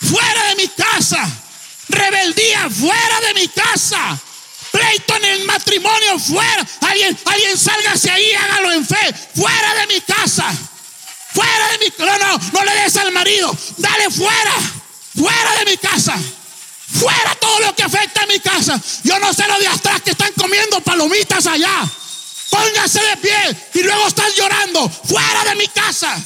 Fuera 0.00 0.48
de 0.48 0.56
mi 0.56 0.68
casa. 0.68 1.30
Rebeldía 1.88 2.70
fuera 2.70 3.20
de 3.28 3.34
mi 3.34 3.48
casa. 3.48 4.20
Pleito 4.74 5.14
en 5.14 5.24
el 5.24 5.44
matrimonio 5.44 6.18
fuera. 6.18 6.66
Alguien, 6.80 7.16
alguien 7.26 7.56
sálgase 7.56 8.10
ahí, 8.10 8.32
hágalo 8.32 8.72
en 8.72 8.84
fe. 8.84 9.14
Fuera 9.36 9.74
de 9.74 9.86
mi 9.86 10.00
casa. 10.00 10.52
Fuera 11.32 11.68
de 11.68 11.78
mi 11.78 11.92
No, 11.96 12.18
no, 12.18 12.40
no 12.52 12.64
le 12.64 12.74
des 12.82 12.96
al 12.96 13.12
marido. 13.12 13.56
Dale 13.76 14.10
fuera. 14.10 14.54
Fuera 15.16 15.58
de 15.60 15.70
mi 15.70 15.76
casa. 15.76 16.18
Fuera 16.98 17.36
todo 17.36 17.60
lo 17.60 17.74
que 17.76 17.84
afecta 17.84 18.22
a 18.22 18.26
mi 18.26 18.40
casa. 18.40 18.80
Yo 19.04 19.16
no 19.20 19.32
sé 19.32 19.46
lo 19.46 19.60
de 19.60 19.68
atrás 19.68 20.02
que 20.02 20.10
están 20.10 20.32
comiendo 20.32 20.80
palomitas 20.80 21.46
allá. 21.46 21.88
Póngase 22.50 23.00
de 23.00 23.16
pie 23.18 23.56
y 23.74 23.82
luego 23.84 24.08
estás 24.08 24.34
llorando. 24.34 24.88
Fuera 24.88 25.44
de 25.44 25.54
mi 25.54 25.68
casa. 25.68 26.20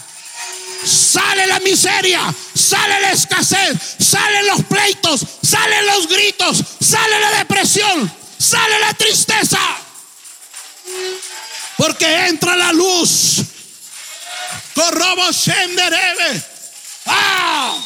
Sale 0.86 1.46
la 1.48 1.60
miseria, 1.60 2.34
sale 2.54 3.00
la 3.00 3.12
escasez, 3.12 3.76
salen 3.98 4.46
los 4.46 4.62
pleitos, 4.64 5.26
salen 5.42 5.86
los 5.86 6.08
gritos, 6.08 6.62
sale 6.80 7.18
la 7.18 7.38
depresión, 7.38 8.17
sale 8.38 8.78
la 8.80 8.94
tristeza. 8.94 9.58
Porque 11.76 12.26
entra 12.26 12.56
la 12.56 12.72
luz. 12.72 13.42
Corrobo 14.74 15.30
Shenderebe. 15.32 16.44
Ah. 17.06 17.78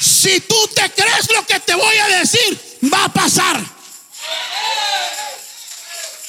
Si 0.00 0.40
tú 0.40 0.56
te 0.74 0.90
crees 0.90 1.30
lo 1.34 1.46
que 1.46 1.60
te 1.60 1.74
voy 1.74 1.96
a 1.96 2.18
decir, 2.18 2.78
va 2.92 3.04
a 3.04 3.12
pasar. 3.12 3.64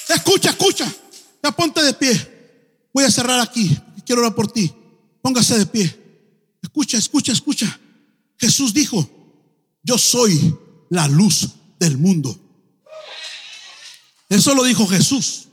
Escucha, 0.10 0.52
escucha. 0.52 0.92
Ya 1.44 1.52
ponte 1.52 1.82
de 1.82 1.94
pie. 1.94 2.88
Voy 2.94 3.04
a 3.04 3.12
cerrar 3.12 3.40
aquí. 3.40 3.78
Quiero 4.06 4.22
orar 4.22 4.36
por 4.36 4.52
ti. 4.52 4.74
Póngase 5.22 5.58
de 5.58 5.66
pie. 5.66 6.00
Escucha, 6.62 6.98
escucha, 6.98 7.32
escucha. 7.32 7.80
Jesús 8.38 8.74
dijo, 8.74 9.10
yo 9.84 9.98
soy 9.98 10.58
la 10.90 11.08
luz 11.08 11.50
del 11.84 11.98
mundo. 11.98 12.40
Eso 14.30 14.56
lo 14.56 14.64
dijo 14.64 14.88
Jesús. 14.88 15.48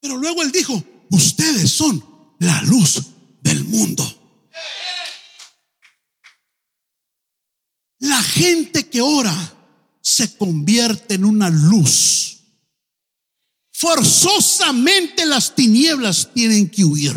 Pero 0.00 0.16
luego 0.16 0.42
él 0.42 0.50
dijo, 0.50 0.82
ustedes 1.10 1.70
son 1.70 2.02
la 2.38 2.62
luz 2.62 3.02
del 3.42 3.64
mundo. 3.64 4.02
La 7.98 8.22
gente 8.22 8.88
que 8.88 9.02
ora 9.02 9.34
se 10.00 10.36
convierte 10.36 11.14
en 11.14 11.24
una 11.26 11.50
luz. 11.50 12.38
Forzosamente 13.72 15.26
las 15.26 15.54
tinieblas 15.54 16.32
tienen 16.34 16.68
que 16.70 16.84
huir. 16.84 17.14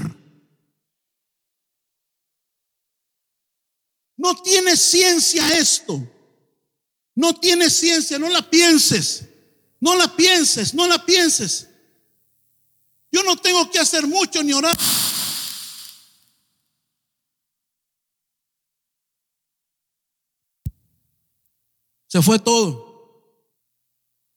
No 4.18 4.36
tiene 4.42 4.76
ciencia 4.76 5.58
esto. 5.58 6.13
No 7.16 7.34
tiene 7.36 7.70
ciencia, 7.70 8.18
no 8.18 8.30
la 8.30 8.50
pienses. 8.50 9.26
No 9.80 9.96
la 9.96 10.16
pienses, 10.16 10.74
no 10.74 10.88
la 10.88 11.06
pienses. 11.06 11.68
Yo 13.12 13.22
no 13.24 13.36
tengo 13.36 13.70
que 13.70 13.80
hacer 13.80 14.08
mucho 14.08 14.42
ni 14.42 14.54
orar. 14.54 14.78
Se 22.08 22.22
fue 22.22 22.40
todo. 22.40 22.94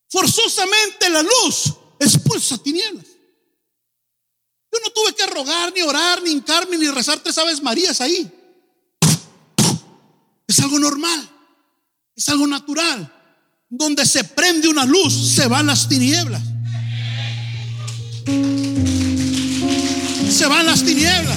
Forzosamente 0.08 1.10
la 1.10 1.22
luz 1.22 1.74
expulsa 1.98 2.58
tinieblas. 2.58 3.06
Yo 4.72 4.80
no 4.80 4.90
tuve 4.90 5.14
que 5.14 5.26
rogar, 5.26 5.72
ni 5.72 5.82
orar, 5.82 6.22
ni 6.22 6.30
hincarme, 6.30 6.76
ni 6.76 6.88
rezar 6.88 7.18
tres 7.20 7.36
aves 7.38 7.62
marías 7.62 8.00
ahí. 8.00 8.30
Es 10.46 10.58
algo 10.60 10.78
normal, 10.78 11.35
es 12.16 12.28
algo 12.28 12.46
natural. 12.46 13.12
Donde 13.68 14.06
se 14.06 14.24
prende 14.24 14.68
una 14.68 14.84
luz, 14.84 15.12
se 15.34 15.46
van 15.48 15.66
las 15.66 15.88
tinieblas. 15.88 16.42
Se 20.30 20.46
van 20.46 20.66
las 20.66 20.82
tinieblas. 20.82 21.36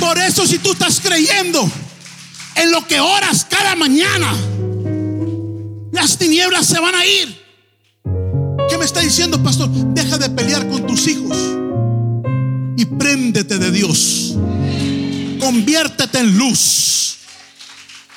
Por 0.00 0.18
eso 0.18 0.46
si 0.46 0.58
tú 0.58 0.72
estás 0.72 1.00
creyendo 1.00 1.70
en 2.56 2.72
lo 2.72 2.86
que 2.86 2.98
oras 2.98 3.46
cada 3.48 3.76
mañana, 3.76 4.34
las 5.92 6.18
tinieblas 6.18 6.66
se 6.66 6.80
van 6.80 6.94
a 6.94 7.06
ir. 7.06 7.42
¿Qué 8.68 8.78
me 8.78 8.84
está 8.84 9.00
diciendo, 9.00 9.42
pastor? 9.42 9.68
Deja 9.70 10.18
de 10.18 10.30
pelear 10.30 10.68
con 10.68 10.86
tus 10.86 11.06
hijos 11.06 11.36
y 12.76 12.84
préndete 12.86 13.58
de 13.58 13.70
Dios. 13.70 14.34
Conviértete 15.38 16.18
en 16.18 16.38
luz. 16.38 17.11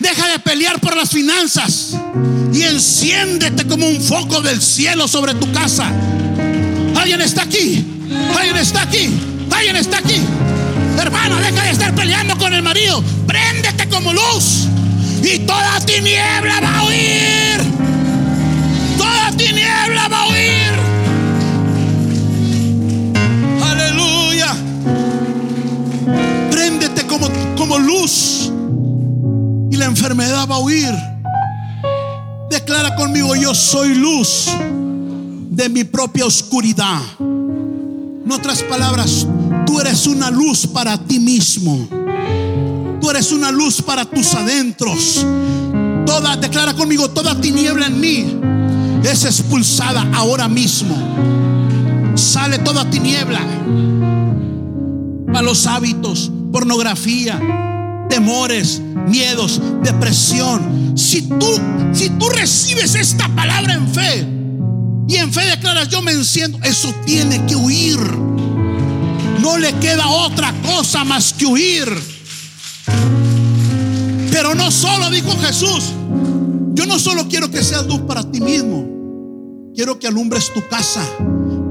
Deja 0.05 0.27
de 0.27 0.37
pelear 0.37 0.79
por 0.79 0.95
las 0.95 1.09
finanzas 1.09 1.95
y 2.53 2.61
enciéndete 2.61 3.65
como 3.65 3.87
un 3.87 3.99
foco 3.99 4.39
del 4.39 4.61
cielo 4.61 5.07
sobre 5.07 5.33
tu 5.33 5.51
casa. 5.51 5.91
Alguien 6.95 7.21
está 7.21 7.41
aquí. 7.41 7.83
Alguien 8.37 8.55
está 8.55 8.83
aquí. 8.83 9.09
Alguien 9.49 9.75
está 9.75 9.97
aquí. 9.97 10.21
Hermano, 10.99 11.37
deja 11.37 11.63
de 11.63 11.71
estar 11.71 11.95
peleando 11.95 12.37
con 12.37 12.53
el 12.53 12.61
marido. 12.61 13.03
Préndete 13.25 13.89
como 13.89 14.13
luz. 14.13 14.67
Y 15.23 15.39
toda 15.39 15.79
tiniebla 15.79 16.59
va 16.61 16.77
a 16.77 16.83
huir. 16.83 17.63
Toda 18.99 19.31
tiniebla 19.31 20.07
va 20.07 20.21
a 20.21 20.27
huir. 20.27 20.34
Enfermedad 30.05 30.47
va 30.47 30.55
a 30.55 30.59
huir. 30.59 30.93
Declara 32.47 32.95
conmigo, 32.95 33.35
yo 33.35 33.55
soy 33.55 33.95
luz 33.95 34.45
de 35.49 35.67
mi 35.67 35.83
propia 35.83 36.27
oscuridad. 36.27 37.01
En 37.19 38.31
otras 38.31 38.61
palabras, 38.61 39.25
tú 39.65 39.79
eres 39.79 40.05
una 40.05 40.29
luz 40.29 40.67
para 40.67 40.95
ti 40.95 41.19
mismo. 41.19 41.87
Tú 43.01 43.09
eres 43.09 43.31
una 43.31 43.49
luz 43.51 43.81
para 43.81 44.05
tus 44.05 44.35
adentros. 44.35 45.25
Toda, 46.05 46.37
declara 46.37 46.75
conmigo, 46.75 47.09
toda 47.09 47.41
tiniebla 47.41 47.87
en 47.87 47.99
mí 47.99 48.39
es 49.03 49.25
expulsada 49.25 50.07
ahora 50.13 50.47
mismo. 50.47 50.95
Sale 52.13 52.59
toda 52.59 52.87
tiniebla. 52.91 53.41
Malos 55.27 55.65
hábitos, 55.65 56.31
pornografía, 56.51 57.39
temores, 58.09 58.81
miedos, 59.07 59.61
depresión. 59.83 60.93
Si 60.97 61.23
tú, 61.23 61.59
si 61.93 62.09
tú 62.09 62.29
recibes 62.29 62.95
esta 62.95 63.27
palabra 63.35 63.73
en 63.73 63.87
fe, 63.87 64.35
y 65.07 65.15
en 65.17 65.31
fe 65.31 65.45
declaras, 65.45 65.89
yo 65.89 66.01
me 66.01 66.11
enciendo. 66.11 66.57
Eso 66.63 66.93
tiene 67.05 67.45
que 67.45 67.55
huir. 67.55 67.99
No 69.41 69.57
le 69.57 69.73
queda 69.73 70.07
otra 70.07 70.53
cosa 70.63 71.03
más 71.03 71.33
que 71.33 71.45
huir. 71.45 71.87
Pero 74.31 74.55
no 74.55 74.71
solo, 74.71 75.09
dijo 75.11 75.37
Jesús, 75.37 75.93
yo 76.73 76.85
no 76.85 76.99
solo 76.99 77.27
quiero 77.27 77.49
que 77.49 77.63
seas 77.63 77.85
luz 77.85 78.01
para 78.01 78.29
ti 78.29 78.41
mismo. 78.41 78.93
quiero 79.75 79.99
que 79.99 80.07
alumbres 80.07 80.51
tu 80.53 80.65
casa. 80.67 81.01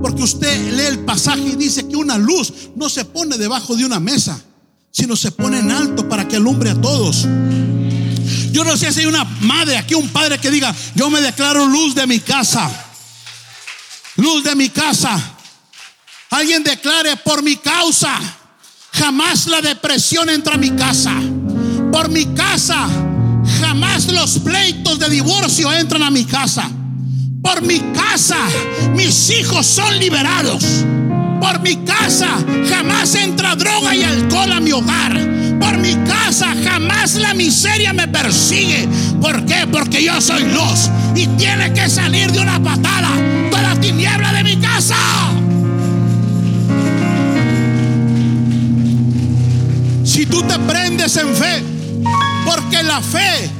Porque 0.00 0.22
usted 0.22 0.72
lee 0.72 0.86
el 0.86 0.98
pasaje 1.00 1.40
y 1.40 1.56
dice 1.56 1.88
que 1.88 1.96
una 1.96 2.18
luz 2.18 2.52
no 2.76 2.88
se 2.88 3.04
pone 3.04 3.38
debajo 3.38 3.74
de 3.74 3.86
una 3.86 3.98
mesa, 3.98 4.38
sino 4.94 5.16
se 5.16 5.32
pone 5.32 5.58
en 5.58 5.72
alto 5.72 6.08
para 6.08 6.28
que 6.28 6.36
alumbre 6.36 6.70
a 6.70 6.80
todos. 6.80 7.26
Yo 8.52 8.62
no 8.62 8.76
sé 8.76 8.92
si 8.92 9.00
hay 9.00 9.06
una 9.06 9.24
madre 9.40 9.76
aquí, 9.76 9.94
un 9.94 10.08
padre 10.08 10.38
que 10.38 10.52
diga, 10.52 10.72
yo 10.94 11.10
me 11.10 11.20
declaro 11.20 11.66
luz 11.66 11.96
de 11.96 12.06
mi 12.06 12.20
casa. 12.20 12.70
Luz 14.14 14.44
de 14.44 14.54
mi 14.54 14.68
casa. 14.68 15.20
Alguien 16.30 16.62
declare 16.62 17.16
por 17.16 17.42
mi 17.42 17.56
causa. 17.56 18.16
Jamás 18.92 19.48
la 19.48 19.60
depresión 19.60 20.30
entra 20.30 20.54
a 20.54 20.58
mi 20.58 20.70
casa. 20.70 21.12
Por 21.90 22.08
mi 22.08 22.26
casa. 22.26 22.88
Jamás 23.60 24.06
los 24.06 24.38
pleitos 24.38 25.00
de 25.00 25.08
divorcio 25.08 25.72
entran 25.72 26.04
a 26.04 26.10
mi 26.10 26.24
casa. 26.24 26.70
Por 27.42 27.62
mi 27.62 27.80
casa. 27.92 28.38
Mis 28.94 29.30
hijos 29.30 29.66
son 29.66 29.98
liberados. 29.98 30.62
Por 31.44 31.60
mi 31.60 31.76
casa 31.84 32.38
jamás 32.70 33.14
entra 33.16 33.54
droga 33.54 33.94
y 33.94 34.02
alcohol 34.02 34.50
a 34.50 34.60
mi 34.60 34.72
hogar. 34.72 35.12
Por 35.60 35.76
mi 35.76 35.94
casa 36.06 36.54
jamás 36.64 37.16
la 37.16 37.34
miseria 37.34 37.92
me 37.92 38.08
persigue. 38.08 38.88
¿Por 39.20 39.44
qué? 39.44 39.66
Porque 39.70 40.02
yo 40.02 40.18
soy 40.22 40.44
luz 40.44 40.88
y 41.14 41.26
tiene 41.36 41.70
que 41.74 41.90
salir 41.90 42.32
de 42.32 42.40
una 42.40 42.62
patada 42.62 43.10
toda 43.50 43.62
la 43.62 43.78
tiniebla 43.78 44.32
de 44.32 44.42
mi 44.42 44.56
casa. 44.56 44.96
Si 50.02 50.24
tú 50.24 50.42
te 50.44 50.58
prendes 50.60 51.14
en 51.18 51.34
fe, 51.36 51.62
porque 52.46 52.82
la 52.82 53.02
fe 53.02 53.50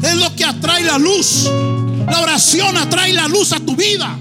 es 0.00 0.14
lo 0.14 0.32
que 0.36 0.44
atrae 0.44 0.84
la 0.84 0.96
luz. 0.96 1.50
La 2.06 2.20
oración 2.20 2.76
atrae 2.76 3.12
la 3.12 3.26
luz 3.26 3.52
a 3.52 3.58
tu 3.58 3.74
vida. 3.74 4.16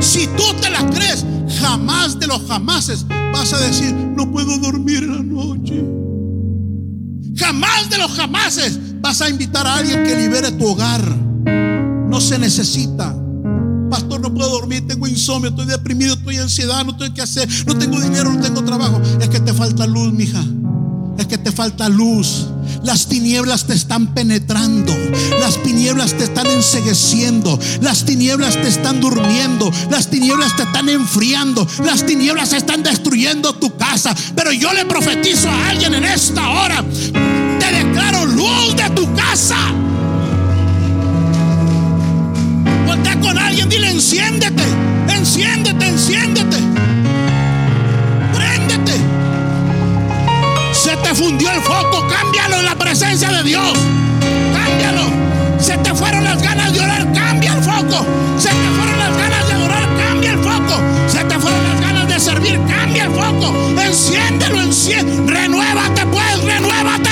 Si 0.00 0.26
tú 0.26 0.52
te 0.60 0.68
la 0.68 0.86
crees, 0.90 1.24
jamás 1.48 2.18
de 2.18 2.26
los 2.26 2.46
jamases 2.46 3.06
vas 3.08 3.52
a 3.52 3.58
decir, 3.58 3.94
no 3.94 4.30
puedo 4.30 4.58
dormir 4.58 5.04
en 5.04 5.16
la 5.16 5.22
noche. 5.22 5.84
Jamás 7.36 7.90
de 7.90 7.98
los 7.98 8.10
jamases 8.12 8.78
vas 9.00 9.20
a 9.20 9.28
invitar 9.28 9.66
a 9.66 9.76
alguien 9.76 10.04
que 10.04 10.16
libere 10.16 10.52
tu 10.52 10.66
hogar. 10.66 11.02
No 12.08 12.20
se 12.20 12.38
necesita. 12.38 13.14
Pastor, 13.90 14.20
no 14.20 14.34
puedo 14.34 14.50
dormir, 14.50 14.86
tengo 14.86 15.06
insomnio, 15.06 15.50
estoy 15.50 15.66
deprimido, 15.66 16.14
estoy 16.14 16.38
ansiedad, 16.38 16.84
no 16.84 16.96
tengo 16.96 17.14
que 17.14 17.22
hacer, 17.22 17.48
no 17.66 17.76
tengo 17.76 18.00
dinero, 18.00 18.32
no 18.32 18.40
tengo 18.40 18.64
trabajo. 18.64 19.00
Es 19.20 19.28
que 19.28 19.40
te 19.40 19.52
falta 19.52 19.86
luz, 19.86 20.12
mija. 20.12 20.42
Es 21.18 21.26
que 21.26 21.38
te 21.38 21.50
falta 21.50 21.88
luz. 21.88 22.46
Las 22.82 23.06
tinieblas 23.06 23.66
te 23.66 23.74
están 23.74 24.08
penetrando. 24.08 24.94
Las 25.40 25.62
tinieblas 25.62 26.12
te 26.12 26.24
están 26.24 26.46
ensegueciendo. 26.46 27.58
Las 27.80 28.04
tinieblas 28.04 28.54
te 28.54 28.68
están 28.68 29.00
durmiendo. 29.00 29.72
Las 29.90 30.08
tinieblas 30.08 30.56
te 30.56 30.64
están 30.64 30.88
enfriando. 30.88 31.66
Las 31.84 32.04
tinieblas 32.04 32.52
están 32.52 32.82
destruyendo 32.82 33.54
tu 33.54 33.76
casa. 33.76 34.14
Pero 34.34 34.52
yo 34.52 34.72
le 34.72 34.84
profetizo 34.84 35.48
a 35.48 35.70
alguien 35.70 35.94
en 35.94 36.04
esta 36.04 36.48
hora. 36.48 36.84
Te 36.84 37.72
declaro 37.72 38.26
luz 38.26 38.76
de 38.76 38.90
tu 38.90 39.12
casa. 39.14 39.56
Voltea 42.86 43.20
con 43.20 43.38
alguien, 43.38 43.68
dile 43.68 43.90
enciéndete. 43.90 44.62
Enciéndete, 45.08 45.88
enciéndete. 45.88 46.75
Te 51.02 51.14
fundió 51.14 51.50
el 51.50 51.60
foco, 51.60 52.06
cámbialo 52.08 52.56
en 52.56 52.64
la 52.64 52.74
presencia 52.74 53.30
de 53.30 53.42
Dios. 53.42 53.72
Cámbialo. 54.52 55.26
Se 55.58 55.76
te 55.78 55.94
fueron 55.94 56.24
las 56.24 56.42
ganas 56.42 56.72
de 56.72 56.80
orar, 56.80 57.12
cambia 57.12 57.54
el 57.54 57.62
foco. 57.62 58.06
Se 58.38 58.48
te 58.48 58.54
fueron 58.54 58.98
las 58.98 59.16
ganas 59.16 59.46
de 59.48 59.54
adorar, 59.54 59.88
cambia 59.96 60.32
el 60.32 60.38
foco. 60.38 60.80
Se 61.08 61.24
te 61.24 61.38
fueron 61.38 61.64
las 61.64 61.80
ganas 61.80 62.08
de 62.08 62.20
servir, 62.20 62.60
cambia 62.68 63.04
el 63.04 63.10
foco. 63.10 63.54
Enciéndelo, 63.80 64.60
enciende. 64.60 65.32
Renuévate, 65.32 66.06
pues, 66.06 66.44
renuévate. 66.44 67.10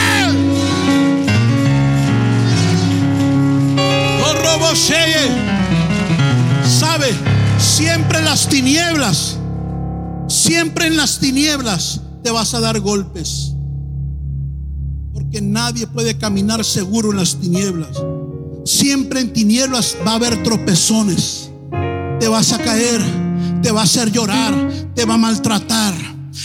Oh, 4.22 4.74
Sabe, 6.68 7.14
siempre 7.58 8.18
en 8.18 8.24
las 8.24 8.48
tinieblas, 8.48 9.36
siempre 10.28 10.86
en 10.86 10.96
las 10.96 11.18
tinieblas 11.18 12.00
te 12.22 12.30
vas 12.30 12.54
a 12.54 12.60
dar 12.60 12.80
golpes 12.80 13.53
nadie 15.64 15.86
puede 15.86 16.18
caminar 16.18 16.62
seguro 16.62 17.10
en 17.10 17.16
las 17.16 17.40
tinieblas. 17.40 17.96
Siempre 18.66 19.20
en 19.20 19.32
tinieblas 19.32 19.96
va 20.06 20.12
a 20.12 20.16
haber 20.16 20.42
tropezones. 20.42 21.48
Te 22.20 22.28
vas 22.28 22.52
a 22.52 22.58
caer, 22.58 23.00
te 23.62 23.70
va 23.70 23.80
a 23.80 23.84
hacer 23.84 24.12
llorar, 24.12 24.52
te 24.94 25.06
va 25.06 25.14
a 25.14 25.16
maltratar. 25.16 25.94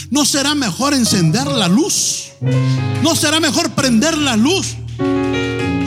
¿No 0.10 0.24
será 0.24 0.56
mejor 0.56 0.94
encender 0.94 1.48
la 1.48 1.68
luz? 1.68 2.30
¿No 3.04 3.14
será 3.14 3.42
mejor 3.42 3.72
prender 3.72 4.18
la 4.18 4.38
luz? 4.38 4.78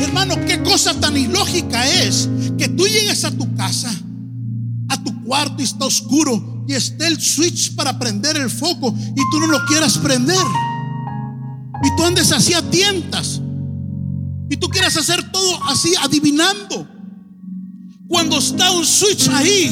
Hermano, 0.03 0.35
qué 0.47 0.62
cosa 0.62 0.92
tan 1.01 1.16
ilógica 1.16 1.88
es 1.88 2.29
que 2.59 2.68
tú 2.68 2.87
llegues 2.87 3.25
a 3.25 3.31
tu 3.31 3.55
casa, 3.57 3.90
a 4.90 5.03
tu 5.03 5.25
cuarto 5.25 5.57
y 5.62 5.64
está 5.64 5.87
oscuro 5.87 6.66
y 6.68 6.75
esté 6.75 7.07
el 7.07 7.18
switch 7.18 7.75
para 7.77 7.99
prender 7.99 8.37
el 8.37 8.51
foco 8.51 8.95
y 8.95 9.21
tú 9.31 9.40
no 9.40 9.47
lo 9.47 9.64
quieras 9.64 9.97
prender. 9.97 10.37
Y 11.83 11.97
tú 11.97 12.05
andes 12.05 12.33
así 12.33 12.55
a 12.55 12.62
tientas. 12.62 13.40
Y 14.49 14.57
tú 14.57 14.68
quieres 14.68 14.97
hacer 14.97 15.31
todo 15.31 15.64
así 15.64 15.95
adivinando. 16.03 16.88
Cuando 18.09 18.38
está 18.38 18.71
un 18.73 18.85
switch 18.85 19.29
ahí 19.29 19.71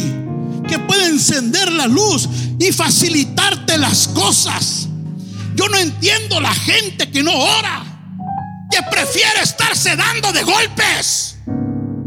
que 0.66 0.78
puede 0.78 1.08
encender 1.08 1.70
la 1.70 1.86
luz 1.86 2.28
y 2.58 2.72
facilitarte 2.72 3.76
las 3.76 4.08
cosas. 4.08 4.88
Yo 5.54 5.68
no 5.68 5.76
entiendo 5.76 6.40
la 6.40 6.54
gente 6.54 7.10
que 7.10 7.22
no 7.22 7.32
ora. 7.34 7.84
Que 8.70 8.78
prefiere 8.90 9.42
estarse 9.42 9.96
dando 9.96 10.32
de 10.32 10.42
golpes. 10.44 11.36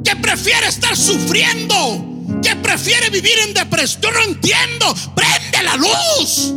Que 0.04 0.16
prefiere 0.16 0.68
estar 0.68 0.98
sufriendo. 0.98 2.40
Que 2.42 2.56
prefiere 2.56 3.10
vivir 3.10 3.38
en 3.48 3.54
depresión. 3.54 4.02
Yo 4.02 4.12
no 4.12 4.22
entiendo. 4.24 4.96
Prende 5.16 5.64
la 5.64 5.76
luz. 5.76 6.54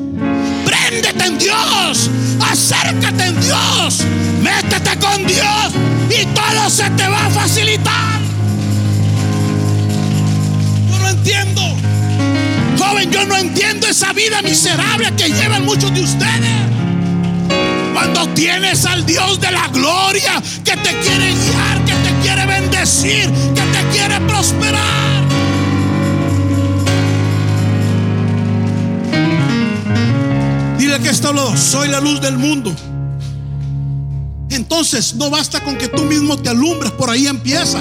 Préndete 0.67 1.25
en 1.25 1.39
Dios. 1.39 2.11
Acércate 2.41 3.25
en 3.25 3.41
Dios. 3.41 4.05
Métete 4.43 4.99
con 4.99 5.25
Dios. 5.25 5.73
Y 6.11 6.27
todo 6.27 6.69
se 6.69 6.91
te 6.91 7.07
va 7.07 7.27
a 7.27 7.31
facilitar. 7.31 8.21
Yo 10.91 10.99
no 10.99 11.09
entiendo. 11.09 11.63
Joven, 12.79 13.11
yo 13.13 13.25
no 13.27 13.37
entiendo 13.37 13.87
esa 13.87 14.13
vida 14.13 14.43
miserable 14.43 15.13
que 15.17 15.29
llevan 15.29 15.65
muchos 15.65 15.95
de 15.95 16.03
ustedes. 16.03 16.67
Cuando 17.93 18.29
tienes 18.35 18.85
al 18.85 19.07
Dios 19.07 19.41
de 19.41 19.51
la 19.53 19.69
gloria 19.69 20.43
que 20.65 20.77
te 20.77 20.99
quiere 20.99 21.33
guiar, 21.33 21.85
que 21.87 21.95
te 21.95 22.15
quiere 22.23 22.45
bendecir, 22.45 23.31
que 23.55 23.63
te 23.63 23.89
quiere 23.93 24.21
prosperar. 24.21 25.06
Dile 30.97 31.09
que 31.11 31.15
está 31.15 31.57
soy 31.59 31.89
la 31.89 32.01
luz 32.01 32.23
del 32.23 32.39
mundo. 32.39 32.75
Entonces 34.49 35.15
no 35.15 35.29
basta 35.29 35.63
con 35.63 35.77
que 35.77 35.89
tú 35.89 36.05
mismo 36.05 36.39
te 36.39 36.49
alumbres, 36.49 36.91
por 36.93 37.11
ahí 37.11 37.27
empieza. 37.27 37.81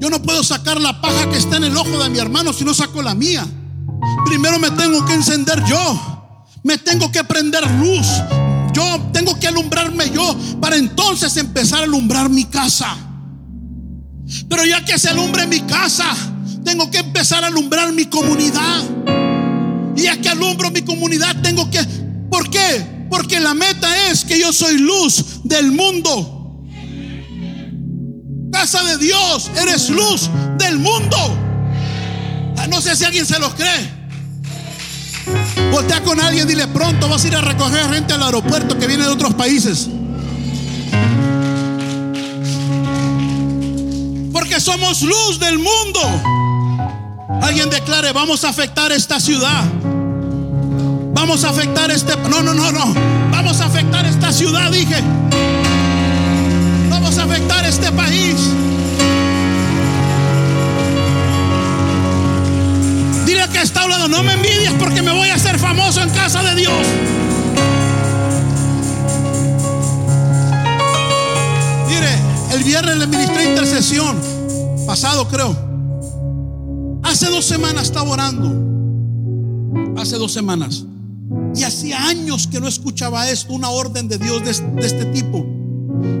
Yo 0.00 0.10
no 0.10 0.20
puedo 0.20 0.42
sacar 0.42 0.80
la 0.80 1.00
paja 1.00 1.30
que 1.30 1.36
está 1.36 1.58
en 1.58 1.64
el 1.64 1.76
ojo 1.76 2.02
de 2.02 2.10
mi 2.10 2.18
hermano 2.18 2.52
si 2.52 2.64
no 2.64 2.74
saco 2.74 3.02
la 3.02 3.14
mía. 3.14 3.46
Primero 4.26 4.58
me 4.58 4.70
tengo 4.72 5.04
que 5.04 5.14
encender 5.14 5.62
yo. 5.64 6.40
Me 6.64 6.76
tengo 6.78 7.12
que 7.12 7.22
prender 7.22 7.62
luz. 7.72 8.08
Yo 8.72 9.00
tengo 9.12 9.38
que 9.38 9.46
alumbrarme 9.46 10.10
yo 10.10 10.36
para 10.60 10.74
entonces 10.76 11.36
empezar 11.36 11.80
a 11.80 11.84
alumbrar 11.84 12.28
mi 12.28 12.46
casa. 12.46 12.96
Pero 14.48 14.64
ya 14.64 14.84
que 14.84 14.98
se 14.98 15.10
alumbre 15.10 15.46
mi 15.46 15.60
casa, 15.60 16.16
tengo 16.64 16.90
que 16.90 16.98
empezar 16.98 17.44
a 17.44 17.46
alumbrar 17.46 17.92
mi 17.92 18.06
comunidad. 18.06 18.82
Y 19.94 20.02
ya 20.02 20.20
que 20.20 20.28
alumbro 20.28 20.70
mi 20.72 20.82
comunidad, 20.82 21.36
tengo 21.42 21.70
que... 21.70 21.97
¿Por 22.30 22.50
qué? 22.50 23.06
Porque 23.10 23.40
la 23.40 23.54
meta 23.54 24.10
es 24.10 24.24
que 24.24 24.38
yo 24.38 24.52
soy 24.52 24.78
luz 24.78 25.40
del 25.44 25.72
mundo. 25.72 26.62
Casa 28.52 28.82
de 28.84 28.98
Dios, 28.98 29.50
eres 29.60 29.90
luz 29.90 30.30
del 30.58 30.78
mundo. 30.78 31.16
Ah, 32.56 32.66
no 32.66 32.80
sé 32.80 32.96
si 32.96 33.04
alguien 33.04 33.26
se 33.26 33.38
los 33.38 33.54
cree. 33.54 33.98
Voltea 35.70 36.02
con 36.02 36.20
alguien, 36.20 36.48
dile 36.48 36.66
pronto 36.68 37.08
vas 37.08 37.24
a 37.24 37.28
ir 37.28 37.36
a 37.36 37.40
recoger 37.40 37.92
gente 37.92 38.14
al 38.14 38.22
aeropuerto 38.22 38.78
que 38.78 38.86
viene 38.86 39.04
de 39.04 39.10
otros 39.10 39.34
países. 39.34 39.88
Porque 44.32 44.60
somos 44.60 45.02
luz 45.02 45.38
del 45.38 45.58
mundo. 45.58 46.00
Alguien 47.42 47.70
declare, 47.70 48.12
vamos 48.12 48.44
a 48.44 48.48
afectar 48.48 48.90
esta 48.92 49.20
ciudad. 49.20 49.64
Vamos 51.18 51.44
a 51.44 51.50
afectar 51.50 51.90
este... 51.90 52.16
No, 52.28 52.42
no, 52.42 52.54
no, 52.54 52.72
no. 52.72 52.94
Vamos 53.30 53.60
a 53.60 53.66
afectar 53.66 54.06
esta 54.06 54.32
ciudad, 54.32 54.70
dije. 54.70 55.02
Vamos 56.88 57.18
a 57.18 57.24
afectar 57.24 57.64
este 57.66 57.92
país. 57.92 58.36
lado, 63.88 64.08
no 64.08 64.22
me 64.22 64.32
envidies 64.32 64.72
porque 64.78 65.02
me 65.02 65.12
voy 65.12 65.28
a 65.28 65.34
hacer 65.34 65.58
famoso 65.58 66.00
en 66.00 66.10
casa 66.10 66.42
de 66.42 66.54
Dios. 66.54 66.86
Mire, 71.88 72.54
el 72.54 72.64
viernes 72.64 72.96
le 72.96 73.06
ministré 73.06 73.50
intercesión, 73.50 74.16
pasado 74.86 75.28
creo. 75.28 75.56
Hace 77.02 77.26
dos 77.26 77.44
semanas 77.44 77.84
estaba 77.84 78.10
orando. 78.10 78.52
Hace 80.00 80.16
dos 80.16 80.32
semanas. 80.32 80.84
Y 81.58 81.64
hacía 81.64 82.06
años 82.06 82.46
que 82.46 82.60
no 82.60 82.68
escuchaba 82.68 83.28
esto, 83.28 83.52
una 83.52 83.70
orden 83.70 84.06
de 84.06 84.16
Dios 84.16 84.44
de, 84.44 84.52
este 84.86 85.06
tipo. 85.06 85.44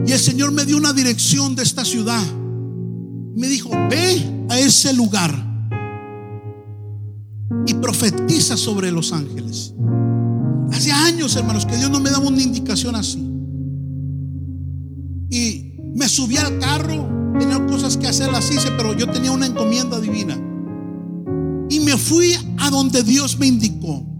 Y 0.04 0.10
el 0.10 0.18
Señor 0.18 0.50
me 0.50 0.64
dio 0.64 0.76
una 0.76 0.92
dirección 0.92 1.54
de 1.54 1.62
esta 1.62 1.84
ciudad. 1.84 2.24
Me 3.36 3.46
dijo, 3.46 3.70
ve 3.88 4.46
a 4.48 4.58
ese 4.58 4.92
lugar 4.94 5.32
y 7.66 7.74
profetiza 7.74 8.56
sobre 8.56 8.90
los 8.90 9.12
ángeles. 9.12 9.74
Hace 10.72 10.90
años, 10.90 11.36
hermanos, 11.36 11.66
que 11.66 11.76
Dios 11.76 11.88
no 11.88 12.00
me 12.00 12.10
daba 12.10 12.26
una 12.26 12.42
indicación 12.42 12.96
así. 12.96 13.24
Y 15.30 15.76
me 15.94 16.08
subí 16.08 16.36
al 16.36 16.58
carro, 16.58 17.08
tenía 17.38 17.64
cosas 17.66 17.96
que 17.96 18.08
hacer 18.08 18.30
así, 18.30 18.56
pero 18.76 18.92
yo 18.92 19.08
tenía 19.08 19.30
una 19.30 19.46
encomienda 19.46 20.00
divina. 20.00 20.36
Y 21.70 21.78
me 21.78 21.96
fui 21.96 22.34
a 22.58 22.70
donde 22.70 23.04
Dios 23.04 23.38
me 23.38 23.46
indicó. 23.46 24.17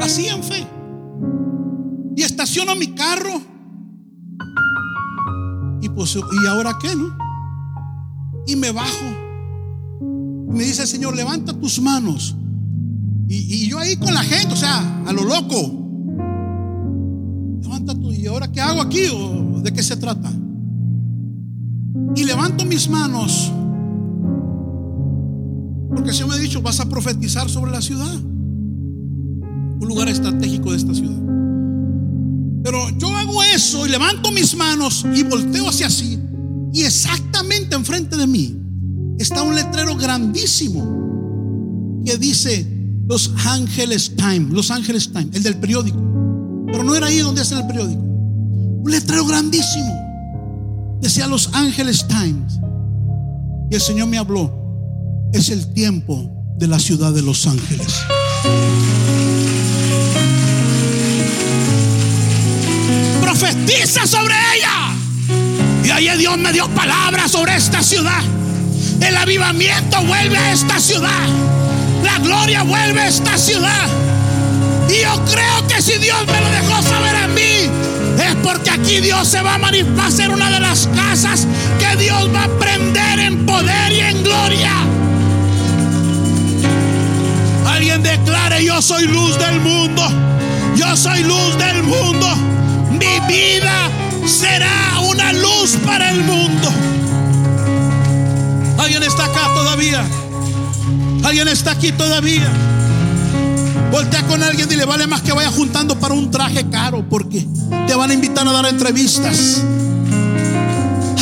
Así 0.00 0.26
en 0.26 0.42
fe. 0.42 0.66
Y 2.16 2.22
estaciono 2.22 2.74
mi 2.76 2.88
carro. 2.94 3.40
Y 5.82 5.88
pues, 5.90 6.16
¿y 6.16 6.46
ahora 6.46 6.76
qué, 6.80 6.94
no? 6.96 7.16
Y 8.46 8.56
me 8.56 8.70
bajo. 8.72 9.06
Y 10.00 10.56
me 10.56 10.64
dice 10.64 10.82
el 10.82 10.88
Señor, 10.88 11.14
levanta 11.14 11.52
tus 11.52 11.80
manos. 11.80 12.36
Y, 13.28 13.68
yo 13.68 13.78
ahí 13.78 13.96
con 13.96 14.14
la 14.14 14.22
gente, 14.22 14.54
o 14.54 14.56
sea, 14.56 15.02
a 15.04 15.12
lo 15.12 15.24
loco. 15.24 15.56
Levanta 17.62 17.94
tu, 17.94 18.12
¿y 18.12 18.26
ahora 18.26 18.50
qué 18.50 18.60
hago 18.60 18.80
aquí? 18.80 19.06
¿O 19.12 19.60
de 19.60 19.72
qué 19.72 19.82
se 19.82 19.96
trata? 19.96 20.32
Y 22.14 22.24
levanto 22.24 22.64
mis 22.64 22.88
manos. 22.88 23.52
Porque 25.88 26.10
el 26.10 26.14
Señor 26.14 26.30
me 26.30 26.34
ha 26.36 26.38
dicho, 26.38 26.62
vas 26.62 26.80
a 26.80 26.88
profetizar 26.88 27.48
sobre 27.48 27.72
la 27.72 27.82
ciudad. 27.82 28.16
Un 29.80 29.88
lugar 29.88 30.08
estratégico 30.08 30.70
de 30.70 30.78
esta 30.78 30.94
ciudad. 30.94 31.16
Pero 32.62 32.90
yo 32.98 33.16
hago 33.16 33.42
eso 33.42 33.86
y 33.86 33.90
levanto 33.90 34.32
mis 34.32 34.56
manos 34.56 35.04
y 35.14 35.22
volteo 35.22 35.68
hacia 35.68 35.86
así. 35.86 36.18
Y 36.72 36.82
exactamente 36.82 37.76
enfrente 37.76 38.16
de 38.16 38.26
mí 38.26 38.56
está 39.18 39.42
un 39.42 39.54
letrero 39.54 39.96
grandísimo 39.96 42.02
que 42.04 42.16
dice 42.18 42.66
Los 43.08 43.32
Ángeles 43.46 44.14
Time, 44.16 44.48
Los 44.50 44.70
Ángeles 44.70 45.12
Time, 45.12 45.28
el 45.32 45.42
del 45.42 45.56
periódico. 45.56 45.98
Pero 46.66 46.82
no 46.82 46.94
era 46.94 47.06
ahí 47.06 47.18
donde 47.18 47.40
hace 47.40 47.54
el 47.54 47.66
periódico. 47.66 48.02
Un 48.02 48.90
letrero 48.90 49.24
grandísimo. 49.26 49.92
Decía 51.00 51.26
Los 51.26 51.50
Ángeles 51.52 52.06
Times. 52.08 52.58
Y 53.70 53.74
el 53.74 53.80
Señor 53.80 54.08
me 54.08 54.18
habló. 54.18 54.52
Es 55.32 55.50
el 55.50 55.72
tiempo 55.72 56.30
de 56.58 56.68
la 56.68 56.78
ciudad 56.78 57.12
de 57.12 57.22
Los 57.22 57.46
Ángeles. 57.46 57.94
Profetiza 63.26 64.06
sobre 64.06 64.34
ella. 64.54 64.94
Y 65.82 65.90
ahí 65.90 66.16
Dios 66.16 66.38
me 66.38 66.52
dio 66.52 66.68
palabras 66.68 67.32
sobre 67.32 67.56
esta 67.56 67.82
ciudad. 67.82 68.22
El 69.00 69.16
avivamiento 69.16 70.00
vuelve 70.04 70.38
a 70.38 70.52
esta 70.52 70.78
ciudad. 70.78 71.26
La 72.04 72.20
gloria 72.20 72.62
vuelve 72.62 73.00
a 73.00 73.08
esta 73.08 73.36
ciudad. 73.36 73.88
Y 74.88 75.02
yo 75.02 75.24
creo 75.24 75.66
que 75.66 75.82
si 75.82 75.98
Dios 75.98 76.24
me 76.24 76.40
lo 76.40 76.48
dejó 76.50 76.80
saber 76.82 77.16
a 77.16 77.26
mí, 77.26 77.68
es 78.22 78.36
porque 78.44 78.70
aquí 78.70 79.00
Dios 79.00 79.26
se 79.26 79.42
va 79.42 79.54
a 79.54 79.58
manifestar, 79.58 80.12
ser 80.12 80.30
una 80.30 80.48
de 80.48 80.60
las 80.60 80.88
casas 80.94 81.48
que 81.80 81.96
Dios 81.96 82.32
va 82.32 82.44
a 82.44 82.48
prender 82.60 83.18
en 83.18 83.44
poder 83.44 83.92
y 83.92 84.00
en 84.02 84.22
gloria. 84.22 84.72
Alguien 87.66 88.04
declare, 88.04 88.64
yo 88.64 88.80
soy 88.80 89.08
luz 89.08 89.36
del 89.36 89.60
mundo. 89.60 90.02
Yo 90.76 90.96
soy 90.96 91.24
luz 91.24 91.58
del 91.58 91.82
mundo. 91.82 92.55
Mi 92.98 93.20
vida 93.26 93.90
será 94.26 95.00
una 95.08 95.32
luz 95.32 95.76
para 95.84 96.10
el 96.10 96.22
mundo. 96.24 96.68
¿Alguien 98.78 99.02
está 99.02 99.24
acá 99.26 99.52
todavía? 99.54 100.04
¿Alguien 101.24 101.48
está 101.48 101.72
aquí 101.72 101.92
todavía? 101.92 102.50
Voltea 103.90 104.22
con 104.26 104.42
alguien 104.42 104.70
y 104.70 104.76
le 104.76 104.84
vale 104.84 105.06
más 105.06 105.22
que 105.22 105.32
vaya 105.32 105.50
juntando 105.50 105.98
para 105.98 106.14
un 106.14 106.30
traje 106.30 106.68
caro 106.68 107.04
porque 107.08 107.46
te 107.86 107.94
van 107.94 108.10
a 108.10 108.14
invitar 108.14 108.46
a 108.46 108.52
dar 108.52 108.66
entrevistas. 108.66 109.62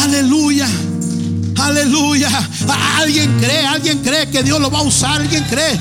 Aleluya. 0.03 0.67
Aleluya. 1.57 2.31
Alguien 2.99 3.39
cree, 3.41 3.67
alguien 3.67 3.99
cree 4.01 4.29
que 4.29 4.43
Dios 4.43 4.61
lo 4.61 4.71
va 4.71 4.81
a 4.81 4.83
usar, 4.83 5.21
alguien 5.21 5.45
cree. 5.45 5.79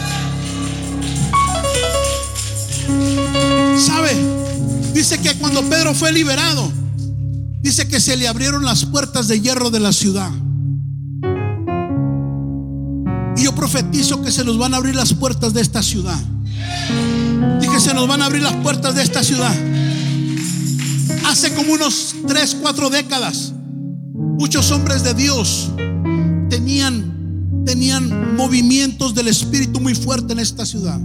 Dice 4.94 5.20
que 5.20 5.34
cuando 5.36 5.64
Pedro 5.64 5.94
fue 5.94 6.12
liberado, 6.12 6.72
dice 7.62 7.88
que 7.88 8.00
se 8.00 8.16
le 8.16 8.28
abrieron 8.28 8.64
las 8.64 8.86
puertas 8.86 9.28
de 9.28 9.42
hierro 9.42 9.70
de 9.70 9.80
la 9.80 9.92
ciudad. 9.92 10.32
Y 13.36 13.44
yo 13.44 13.56
profetizo 13.56 14.22
que 14.22 14.32
se 14.32 14.44
nos 14.44 14.58
van 14.58 14.74
a 14.74 14.78
abrir 14.78 14.96
las 14.96 15.14
puertas 15.14 15.54
de 15.54 15.62
esta 15.62 15.82
ciudad. 15.82 16.20
Dije, 17.60 17.80
se 17.80 17.94
nos 17.94 18.08
van 18.08 18.22
a 18.22 18.26
abrir 18.26 18.44
las 18.44 18.54
puertas 18.58 18.94
de 18.96 19.02
esta 19.02 19.24
ciudad. 19.24 19.54
Hace 21.26 21.54
como 21.56 21.74
unos 21.74 22.16
3, 22.28 22.58
4 22.62 22.90
décadas, 22.92 23.54
muchos 24.14 24.70
hombres 24.72 25.04
de 25.04 25.16
Dios 25.16 25.72
tenían, 26.50 27.64
tenían 27.66 28.36
movimientos 28.36 29.16
del 29.16 29.30
Espíritu 29.30 29.80
muy 29.80 29.96
fuerte 29.96 30.34
en 30.34 30.40
esta 30.40 30.66
ciudad. 30.66 31.00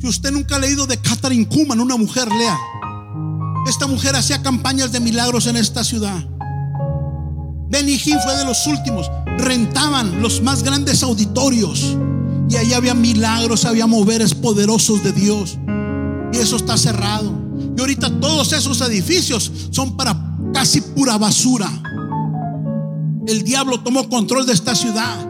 Si 0.00 0.06
usted 0.06 0.30
nunca 0.30 0.56
ha 0.56 0.58
leído 0.60 0.86
de 0.86 0.98
Catherine 0.98 1.48
Kuhlman, 1.48 1.80
una 1.80 1.96
mujer, 1.96 2.28
lea. 2.28 2.56
Esta 3.66 3.86
mujer 3.86 4.14
hacía 4.14 4.42
campañas 4.42 4.92
de 4.92 5.00
milagros 5.00 5.46
en 5.46 5.56
esta 5.56 5.84
ciudad. 5.84 6.24
Hinn 7.82 8.18
fue 8.22 8.36
de 8.36 8.44
los 8.44 8.66
últimos. 8.66 9.10
Rentaban 9.38 10.22
los 10.22 10.42
más 10.42 10.62
grandes 10.62 11.02
auditorios. 11.02 11.96
Y 12.48 12.56
ahí 12.56 12.72
había 12.72 12.94
milagros, 12.94 13.64
había 13.64 13.86
moveres 13.86 14.34
poderosos 14.34 15.02
de 15.02 15.12
Dios. 15.12 15.58
Y 16.32 16.38
eso 16.38 16.56
está 16.56 16.76
cerrado. 16.76 17.32
Y 17.76 17.80
ahorita 17.80 18.20
todos 18.20 18.52
esos 18.52 18.80
edificios 18.82 19.50
son 19.70 19.96
para 19.96 20.16
casi 20.52 20.80
pura 20.80 21.16
basura. 21.18 21.68
El 23.26 23.42
diablo 23.42 23.80
tomó 23.80 24.08
control 24.08 24.46
de 24.46 24.52
esta 24.52 24.74
ciudad. 24.74 25.26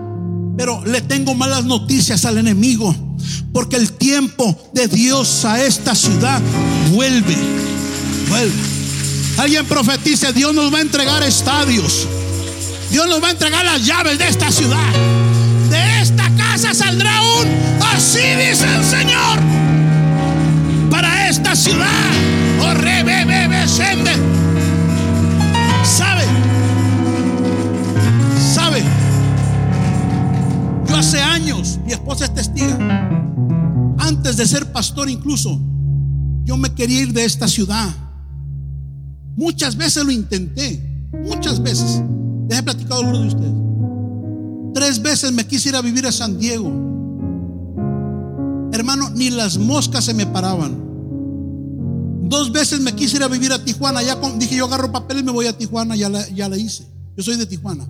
Pero 0.57 0.85
le 0.85 1.01
tengo 1.01 1.35
malas 1.35 1.65
noticias 1.65 2.25
al 2.25 2.39
enemigo. 2.39 2.95
Porque 3.53 3.77
el 3.77 3.93
tiempo 3.93 4.57
de 4.73 4.89
Dios 4.89 5.45
a 5.45 5.63
esta 5.65 5.95
ciudad 5.95 6.43
vuelve. 6.93 7.74
Vuelve. 8.29 8.53
Alguien 9.39 9.67
profetice, 9.67 10.33
Dios 10.33 10.55
nos 10.55 10.73
va 10.73 10.79
a 10.79 10.83
entregar 10.83 11.23
estadios. 11.23 12.07
Dios 12.91 13.09
nos 13.09 13.23
va 13.23 13.29
a 13.29 13.31
entregar 13.33 13.65
las 13.65 13.85
llaves 13.85 14.19
de 14.19 14.29
esta 14.29 14.51
ciudad. 14.53 14.93
De 15.71 16.01
esta 16.01 16.31
casa 16.37 16.73
saldrá 16.73 17.21
un, 17.41 17.49
así 17.95 18.21
dice 18.21 18.67
el 18.73 18.85
Señor, 18.85 19.41
para 20.91 21.29
esta 21.29 21.57
ciudad. 21.57 21.89
Oh, 22.61 22.73
¿Sabe? 25.85 26.23
¿Sabe? 28.55 28.85
Yo 30.89 30.97
hace 30.97 31.21
años, 31.21 31.79
mi 31.85 31.93
esposa 31.93 32.27
es 32.27 32.35
testiga, 32.35 32.79
antes 33.99 34.37
de 34.37 34.47
ser 34.47 34.71
pastor 34.71 35.11
incluso, 35.11 35.61
yo 36.45 36.57
me 36.57 36.73
quería 36.75 37.03
ir 37.03 37.13
de 37.13 37.25
esta 37.25 37.49
ciudad. 37.49 38.04
Muchas 39.37 39.77
veces 39.77 40.05
lo 40.05 40.13
intenté, 40.13 40.81
muchas 41.13 41.63
veces. 41.63 42.03
Les 42.49 42.59
he 42.59 42.63
platicado 42.63 42.97
a 42.97 42.99
algunos 42.99 43.23
de 43.23 43.29
ustedes. 43.29 43.55
Tres 44.75 45.03
veces 45.03 45.33
me 45.33 45.47
quise 45.47 45.69
ir 45.69 45.77
a 45.77 45.83
vivir 45.83 46.07
a 46.07 46.13
San 46.13 46.39
Diego. 46.39 46.69
Hermano, 48.73 49.11
ni 49.11 49.31
las 49.31 49.57
moscas 49.57 50.05
se 50.05 50.15
me 50.15 50.27
paraban. 50.27 50.83
Dos 52.29 52.51
veces 52.51 52.81
me 52.81 52.93
quise 52.93 53.17
ir 53.17 53.23
a 53.23 53.29
vivir 53.29 53.53
a 53.53 53.65
Tijuana. 53.65 54.03
Ya 54.03 54.17
dije, 54.37 54.57
yo 54.57 54.65
agarro 54.65 54.91
papel 54.91 55.19
y 55.19 55.23
me 55.23 55.31
voy 55.31 55.47
a 55.47 55.57
Tijuana. 55.57 55.95
Ya 55.95 56.09
la, 56.09 56.29
ya 56.31 56.49
la 56.49 56.57
hice. 56.57 56.85
Yo 57.17 57.23
soy 57.23 57.37
de 57.37 57.47
Tijuana. 57.47 57.87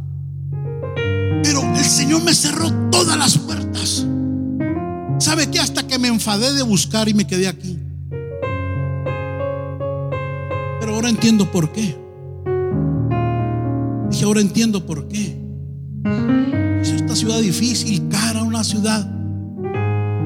Pero 1.43 1.63
el 1.75 1.85
Señor 1.85 2.23
me 2.23 2.35
cerró 2.35 2.71
todas 2.91 3.17
las 3.17 3.39
puertas. 3.39 4.07
¿Sabe 5.19 5.51
qué? 5.51 5.61
Hasta 5.61 5.87
que 5.87 5.99
me 5.99 6.09
enfadé 6.09 6.53
de 6.53 6.63
buscar 6.63 7.09
y 7.09 7.15
me 7.15 7.27
quedé 7.27 7.49
aquí. 7.49 7.79
Pero 10.85 10.97
ahora 10.97 11.09
entiendo 11.09 11.51
por 11.51 11.73
qué. 11.73 11.97
Dije, 14.11 14.25
ahora 14.27 14.43
entiendo 14.43 14.85
por 14.85 15.09
qué. 15.09 15.35
Es 16.83 16.89
esta 16.91 17.17
ciudad 17.17 17.41
difícil, 17.41 18.07
cara, 18.11 18.43
una 18.43 18.63
ciudad 18.63 19.11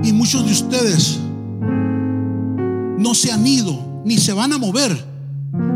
Y 0.02 0.12
muchos 0.12 0.44
de 0.44 0.50
ustedes 0.50 1.20
no 2.98 3.14
se 3.14 3.30
han 3.30 3.46
ido 3.46 4.02
ni 4.04 4.18
se 4.18 4.32
van 4.32 4.52
a 4.52 4.58
mover 4.58 4.98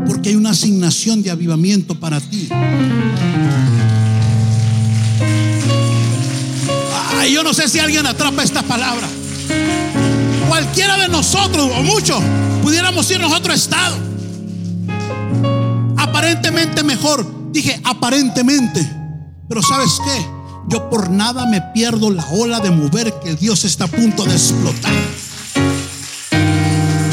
porque 0.05 0.31
hay 0.31 0.35
una 0.35 0.49
asignación 0.49 1.23
de 1.23 1.31
avivamiento 1.31 1.97
para 1.97 2.19
ti. 2.19 2.49
Ay, 7.21 7.31
yo 7.31 7.41
no 7.41 7.53
sé 7.53 7.69
si 7.69 7.79
alguien 7.79 8.05
atrapa 8.05 8.43
esta 8.43 8.61
palabra. 8.63 9.07
Cualquiera 10.49 10.97
de 10.97 11.07
nosotros 11.07 11.71
o 11.73 11.83
muchos 11.83 12.21
pudiéramos 12.61 13.09
irnos 13.09 13.31
a 13.31 13.37
otro 13.37 13.53
estado. 13.53 14.12
Aparentemente 16.13 16.83
mejor. 16.83 17.25
Dije 17.51 17.81
aparentemente. 17.83 18.87
Pero 19.49 19.63
¿sabes 19.63 19.97
qué? 20.05 20.27
Yo 20.69 20.87
por 20.87 21.09
nada 21.09 21.47
me 21.47 21.59
pierdo 21.73 22.11
la 22.11 22.23
ola 22.27 22.59
de 22.59 22.69
mover 22.69 23.11
que 23.23 23.33
Dios 23.33 23.65
está 23.65 23.85
a 23.85 23.87
punto 23.87 24.23
de 24.23 24.33
explotar. 24.33 24.93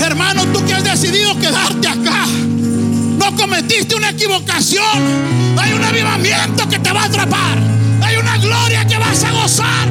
Hermano, 0.04 0.44
tú 0.52 0.62
que 0.66 0.74
has 0.74 0.84
decidido 0.84 1.34
quedarte 1.38 1.88
acá, 1.88 2.26
no 2.26 3.34
cometiste 3.36 3.94
una 3.94 4.10
equivocación. 4.10 5.56
Hay 5.58 5.72
un 5.72 5.82
avivamiento 5.82 6.68
que 6.68 6.78
te 6.78 6.92
va 6.92 7.04
a 7.04 7.06
atrapar. 7.06 7.58
Hay 8.02 8.16
una 8.16 8.36
gloria 8.36 8.86
que 8.86 8.98
vas 8.98 9.24
a 9.24 9.32
gozar. 9.32 9.88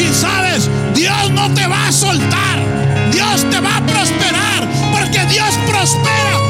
Y 0.00 0.14
sabes, 0.14 0.70
Dios 0.94 1.30
no 1.32 1.52
te 1.52 1.66
va 1.66 1.88
a 1.88 1.92
soltar. 1.92 3.10
Dios 3.12 3.44
te 3.50 3.60
va 3.60 3.76
a 3.76 3.86
prosperar. 3.86 4.66
Porque 4.90 5.26
Dios 5.26 5.50
prospera 5.66 6.47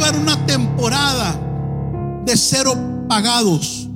Va 0.00 0.06
a 0.06 0.08
activar 0.08 0.16
una 0.16 0.46
temporada 0.46 1.40
de 2.24 2.36
cero 2.36 2.74
pagados. 3.08 3.88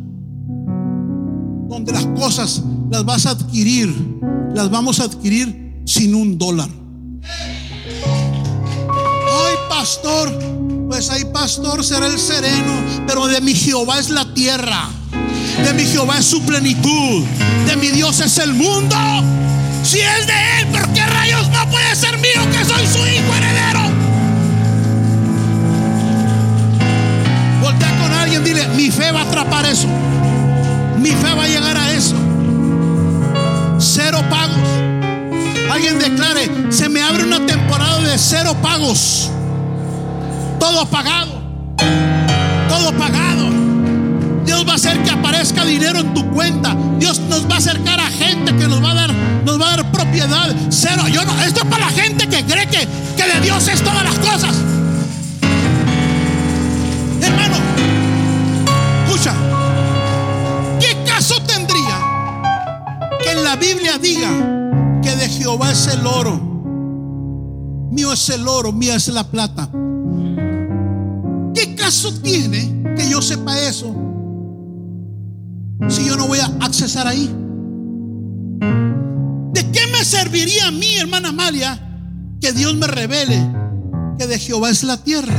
Donde 1.69 1.93
las 1.93 2.07
cosas 2.07 2.63
las 2.91 3.05
vas 3.05 3.27
a 3.27 3.31
adquirir. 3.31 4.21
Las 4.55 4.71
vamos 4.71 5.01
a 5.01 5.05
adquirir 5.05 5.83
sin 5.87 6.15
un 6.15 6.39
dólar. 6.39 6.69
Ay, 9.31 9.55
pastor. 9.69 10.33
Pues 10.89 11.09
ahí, 11.11 11.25
pastor, 11.33 11.85
será 11.85 12.07
el 12.07 12.19
sereno. 12.19 12.73
Pero 13.07 13.27
de 13.27 13.41
mi 13.41 13.55
Jehová 13.55 13.99
es 13.99 14.11
la 14.11 14.35
tierra. 14.35 14.89
De 15.65 15.73
mi 15.75 15.85
Jehová 15.85 16.19
es 16.19 16.27
su 16.27 16.43
plenitud. 16.43 17.25
De 17.67 17.77
mi 17.77 17.89
Dios 17.89 18.21
es 18.21 18.39
el 18.39 18.53
mundo. 18.55 18.97
Si 19.85 20.01
es 20.01 20.27
de 20.27 20.61
Él, 20.61 20.67
¿por 20.69 20.93
qué 20.93 21.07
rayos 21.07 21.49
no 21.51 21.71
puede 21.71 21.95
ser 21.95 22.19
mío 22.19 22.41
que 22.53 22.65
soy 22.65 22.87
su 22.87 22.99
hijo 22.99 23.35
heredero? 23.37 23.82
Mi 28.77 28.91
fe 28.91 29.13
va 29.13 29.21
a 29.21 29.23
atrapar 29.25 29.67
eso. 29.67 29.89
Mi 30.99 31.11
fe 31.11 31.35
va 31.35 31.45
a 31.45 31.49
llegar 31.49 31.77
a 31.77 31.93
eso. 31.93 32.15
Cero 33.79 34.23
pagos. 34.31 34.59
Alguien 35.71 35.99
declare, 35.99 36.51
se 36.71 36.89
me 36.89 37.03
abre 37.03 37.25
una 37.25 37.45
temporada 37.47 38.01
de 38.01 38.19
cero 38.19 38.55
pagos. 38.63 39.31
Todo 40.59 40.87
pagado. 40.87 41.33
Todo 42.69 42.93
pagado. 42.93 43.51
Dios 44.45 44.67
va 44.67 44.73
a 44.73 44.77
hacer 44.77 45.03
que 45.03 45.11
aparezca 45.11 45.65
dinero 45.65 46.01
en 46.01 46.15
tu 46.15 46.31
cuenta. 46.31 46.77
Dios 46.99 47.21
nos 47.21 47.49
va 47.49 47.55
a 47.55 47.59
acercar 47.59 47.99
a 48.01 48.11
gente 48.11 48.55
que 48.57 48.69
nos 48.69 48.83
va 48.83 48.93
a 48.93 48.95
dar, 48.95 49.13
nos 49.45 49.61
va 49.61 49.73
a 49.73 49.77
dar 49.77 49.93
propiedad. 49.93 50.55
Cero. 50.69 51.09
Yo 51.09 51.25
no, 51.25 51.41
esto 51.43 51.61
es 51.61 51.67
para 51.67 51.87
la 51.87 51.91
gente 51.91 52.29
que 52.29 52.45
cree 52.45 52.67
que, 52.67 52.87
que 53.17 53.25
de 53.25 53.41
Dios 53.41 53.67
es 53.69 53.83
todas 53.83 54.05
las 54.05 54.19
cosas. 54.19 54.62
El 65.93 66.07
oro? 66.07 66.53
Mío 67.91 68.13
es 68.13 68.29
el 68.31 68.47
oro, 68.49 68.73
mía 68.73 68.97
es 68.97 69.09
la 69.09 69.25
plata. 69.25 69.71
¿Qué 71.55 71.75
caso 71.75 72.13
tiene 72.23 72.95
que 72.97 73.09
yo 73.09 73.21
sepa 73.21 73.59
eso 73.59 73.95
si 75.89 76.07
yo 76.07 76.17
no 76.17 76.27
voy 76.27 76.39
a 76.39 76.47
accesar 76.65 77.07
ahí? 77.07 77.27
¿De 79.53 79.71
qué 79.71 79.87
me 79.93 80.05
serviría 80.05 80.69
a 80.69 80.71
mí, 80.71 80.97
hermana 80.97 81.29
Amalia, 81.29 81.79
que 82.41 82.53
Dios 82.53 82.75
me 82.75 82.87
revele 82.87 83.39
que 84.19 84.27
de 84.27 84.39
Jehová 84.39 84.71
es 84.71 84.85
la 84.85 84.97
tierra? 84.97 85.35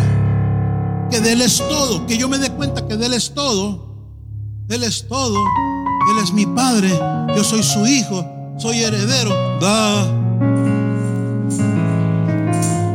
Que 1.10 1.20
de 1.20 1.34
Él 1.34 1.42
es 1.42 1.58
todo, 1.58 2.06
que 2.06 2.18
yo 2.18 2.30
me 2.30 2.38
dé 2.38 2.50
cuenta 2.52 2.88
que 2.88 2.98
de 2.98 3.08
Él 3.08 3.14
es 3.14 3.34
todo. 3.34 3.94
Él 4.70 4.84
es 4.84 5.08
todo. 5.08 5.38
Él 6.12 6.24
es 6.24 6.34
mi 6.34 6.46
padre. 6.46 6.90
Yo 7.36 7.44
soy 7.44 7.64
su 7.64 7.86
hijo. 7.86 8.26
Soy 8.58 8.80
heredero. 8.84 9.60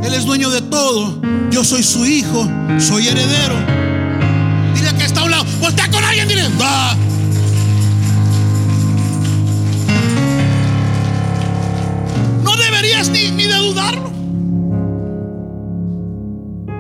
Él 0.09 0.15
es 0.15 0.25
dueño 0.25 0.49
de 0.49 0.63
todo. 0.63 1.21
Yo 1.51 1.63
soy 1.63 1.83
su 1.83 2.07
hijo. 2.07 2.49
Soy 2.79 3.09
heredero. 3.09 3.57
Dile 4.75 4.95
que 4.97 5.05
está 5.05 5.21
a 5.21 5.25
un 5.25 5.31
lado. 5.31 5.45
Voltea 5.61 5.91
con 5.91 6.03
alguien. 6.03 6.27
Dile. 6.27 6.49
Da. 6.59 6.97
No 12.43 12.57
deberías 12.57 13.11
ni, 13.11 13.31
ni 13.33 13.43
de 13.45 13.55
dudarlo. 13.57 14.11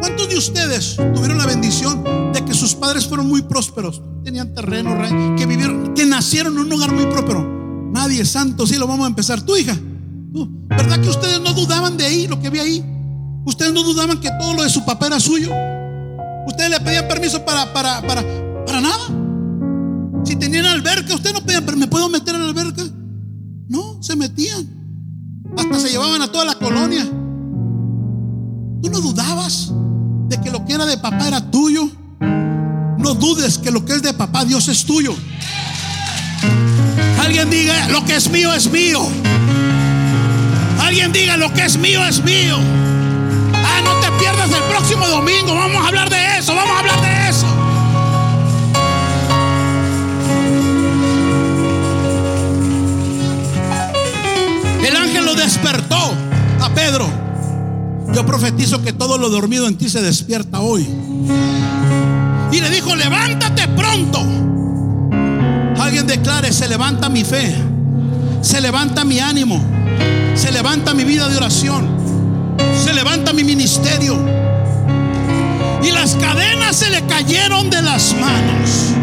¿Cuántos 0.01 0.31
de 0.31 0.39
ustedes 0.39 0.97
tuvieron 0.97 1.37
la 1.37 1.45
bendición 1.45 2.33
de 2.33 2.43
que 2.47 2.55
sus 2.55 2.74
padres 2.74 3.07
fueron 3.07 3.29
muy 3.29 3.43
prósperos? 3.43 4.01
Tenían 4.24 4.55
terreno, 4.55 4.97
que 5.37 5.45
vivieron, 5.45 5.93
que 5.93 6.07
nacieron 6.07 6.55
en 6.55 6.61
un 6.61 6.70
lugar 6.70 6.93
muy 6.93 7.05
próspero. 7.05 7.47
Nadie, 7.93 8.24
santo, 8.24 8.66
sí 8.66 8.76
lo 8.76 8.87
vamos 8.87 9.05
a 9.05 9.09
empezar. 9.09 9.43
Tu 9.43 9.55
hija, 9.55 9.76
tú, 10.33 10.49
¿verdad 10.68 10.99
que 11.03 11.11
ustedes 11.11 11.43
no 11.43 11.53
dudaban 11.53 11.99
de 11.99 12.07
ahí, 12.07 12.26
lo 12.26 12.41
que 12.41 12.49
vi 12.49 12.61
ahí? 12.61 12.97
Ustedes 13.49 13.72
no 13.72 13.82
dudaban 13.82 14.20
que 14.20 14.30
todo 14.38 14.53
lo 14.53 14.62
de 14.62 14.68
su 14.68 14.84
papá 14.84 15.07
era 15.07 15.18
suyo. 15.18 15.51
Ustedes 16.46 16.68
le 16.68 16.80
pedían 16.80 17.09
permiso 17.09 17.42
para, 17.46 17.72
para, 17.72 18.03
para, 18.03 18.22
para 18.66 18.80
nada. 18.82 19.07
Si 20.22 20.36
tenían 20.36 20.66
alberca, 20.66 21.14
ustedes 21.14 21.32
no 21.32 21.40
pedían, 21.40 21.64
pero 21.64 21.78
¿me 21.78 21.86
puedo 21.86 22.11
meter 22.11 22.34
en 22.34 22.42
la 22.42 22.49
alberca? 22.49 22.82
No, 23.68 24.03
se 24.03 24.16
metían. 24.16 24.68
Hasta 25.57 25.80
se 25.80 25.88
llevaban 25.88 26.20
a 26.20 26.30
toda 26.30 26.44
la 26.44 26.57
colonia. 26.57 27.05
¿Tú 28.82 28.90
no 28.90 29.01
dudabas 29.01 29.72
de 30.28 30.38
que 30.42 30.51
lo 30.51 30.66
que 30.66 30.74
era 30.74 30.84
de 30.84 30.99
papá 30.99 31.28
era 31.28 31.51
tuyo? 31.51 31.88
No 32.20 33.14
dudes 33.14 33.57
que 33.57 33.70
lo 33.70 33.82
que 33.82 33.94
es 33.94 34.03
de 34.03 34.12
papá, 34.12 34.44
Dios 34.44 34.68
es 34.68 34.84
tuyo. 34.84 35.14
Alguien 37.18 37.49
diga, 37.49 37.88
lo 37.88 38.05
que 38.05 38.14
es 38.14 38.28
mío 38.28 38.53
es 38.53 38.70
mío. 38.70 39.01
Alguien 40.82 41.12
diga, 41.12 41.38
lo 41.38 41.51
que 41.55 41.64
es 41.64 41.78
mío 41.78 42.05
es 42.05 42.22
mío. 42.22 42.59
Próximo 44.79 45.09
domingo. 45.09 45.55
Vamos 45.55 45.85
a 45.85 45.89
hablar 45.89 46.09
de 46.09 46.39
eso, 46.39 46.55
vamos 46.55 46.70
a 46.70 46.79
hablar 46.79 47.01
de 47.01 47.29
eso. 47.29 47.47
El 54.87 54.97
ángel 54.97 55.24
lo 55.24 55.35
despertó 55.35 56.14
a 56.61 56.70
Pedro. 56.74 57.09
Yo 58.14 58.24
profetizo 58.24 58.81
que 58.83 58.93
todo 58.93 59.18
lo 59.18 59.29
dormido 59.31 59.66
en 59.66 59.76
ti 59.76 59.89
se 59.89 60.01
despierta 60.01 60.61
hoy. 60.61 60.89
Y 62.53 62.61
le 62.61 62.70
dijo, 62.70 62.95
levántate 62.95 63.66
pronto. 63.68 64.20
Alguien 65.81 66.07
declare, 66.07 66.53
se 66.53 66.68
levanta 66.68 67.09
mi 67.09 67.24
fe, 67.24 67.55
se 68.43 68.61
levanta 68.61 69.05
mi 69.05 69.18
ánimo, 69.18 69.61
se 70.35 70.53
levanta 70.53 70.95
mi 70.95 71.05
vida 71.05 71.29
de 71.29 71.37
oración, 71.37 71.89
se 72.85 72.93
levanta 72.93 73.33
mi 73.33 73.43
ministerio. 73.43 74.47
Y 75.83 75.91
las 75.91 76.16
cadenas 76.16 76.76
se 76.76 76.91
le 76.91 77.05
cayeron 77.07 77.70
de 77.70 77.83
las 77.83 78.14
manos. 78.14 78.95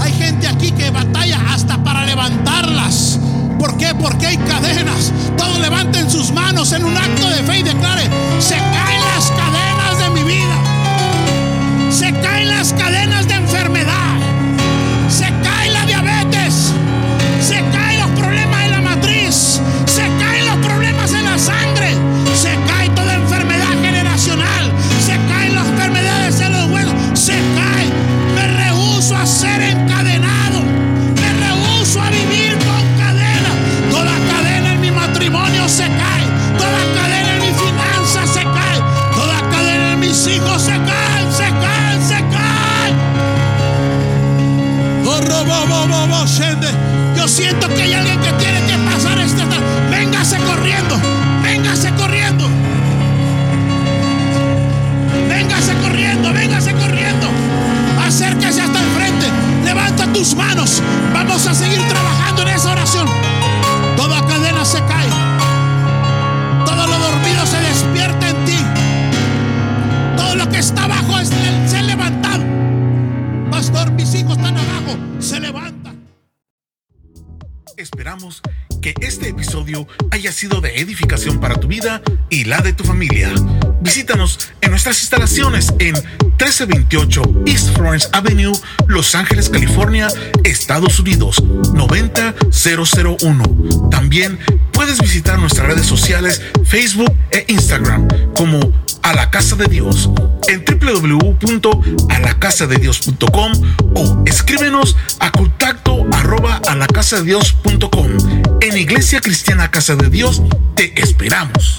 Hay 0.00 0.12
gente 0.12 0.46
aquí 0.46 0.70
que 0.72 0.90
batalla 0.90 1.38
hasta 1.52 1.82
para 1.82 2.04
levantarlas. 2.04 3.18
¿Por 3.58 3.76
qué? 3.76 3.94
Porque 3.94 4.26
hay 4.26 4.36
cadenas. 4.36 5.12
Todos 5.36 5.58
levanten 5.58 6.10
sus 6.10 6.32
manos 6.32 6.72
en 6.72 6.84
un 6.84 6.96
acto 6.96 7.28
de 7.28 7.42
fe 7.42 7.58
y 7.58 7.62
declare, 7.62 8.04
se 8.38 8.56
caen 8.56 9.00
las 9.14 9.30
cadenas 9.30 9.98
de 9.98 10.10
mi 10.10 10.22
vida. 10.22 10.56
Se 11.90 12.12
caen 12.20 12.48
las 12.48 12.72
cadenas 12.72 13.26
de 13.26 13.34
enfermedad. 13.34 14.07
La 82.48 82.60
de 82.62 82.72
tu 82.72 82.82
familia. 82.82 83.30
Visítanos 83.82 84.38
en 84.62 84.70
nuestras 84.70 85.00
instalaciones 85.00 85.68
en 85.78 85.92
1328 85.92 87.42
East 87.46 87.76
Florence 87.76 88.08
Avenue, 88.12 88.54
Los 88.86 89.14
Ángeles, 89.14 89.50
California, 89.50 90.08
Estados 90.44 90.98
Unidos 90.98 91.42
90001. 91.74 93.90
También 93.90 94.38
puedes 94.72 94.98
visitar 94.98 95.38
nuestras 95.38 95.66
redes 95.66 95.84
sociales 95.84 96.40
Facebook 96.64 97.14
e 97.30 97.44
Instagram 97.48 98.08
como 98.34 98.72
a 99.02 99.12
la 99.12 99.30
casa 99.30 99.54
de 99.56 99.66
Dios 99.66 100.08
en 100.48 100.64
www.alacasadedios.com 100.64 103.52
o 103.94 104.22
escríbenos 104.26 104.96
a 105.20 105.30
contacto 105.30 106.06
arroba 106.12 106.62
a 106.66 106.74
la 106.74 106.86
de 106.86 107.22
Dios.com. 107.22 108.08
En 108.60 108.76
Iglesia 108.76 109.20
Cristiana 109.20 109.70
Casa 109.70 109.94
de 109.96 110.08
Dios 110.08 110.42
te 110.74 111.00
esperamos. 111.00 111.77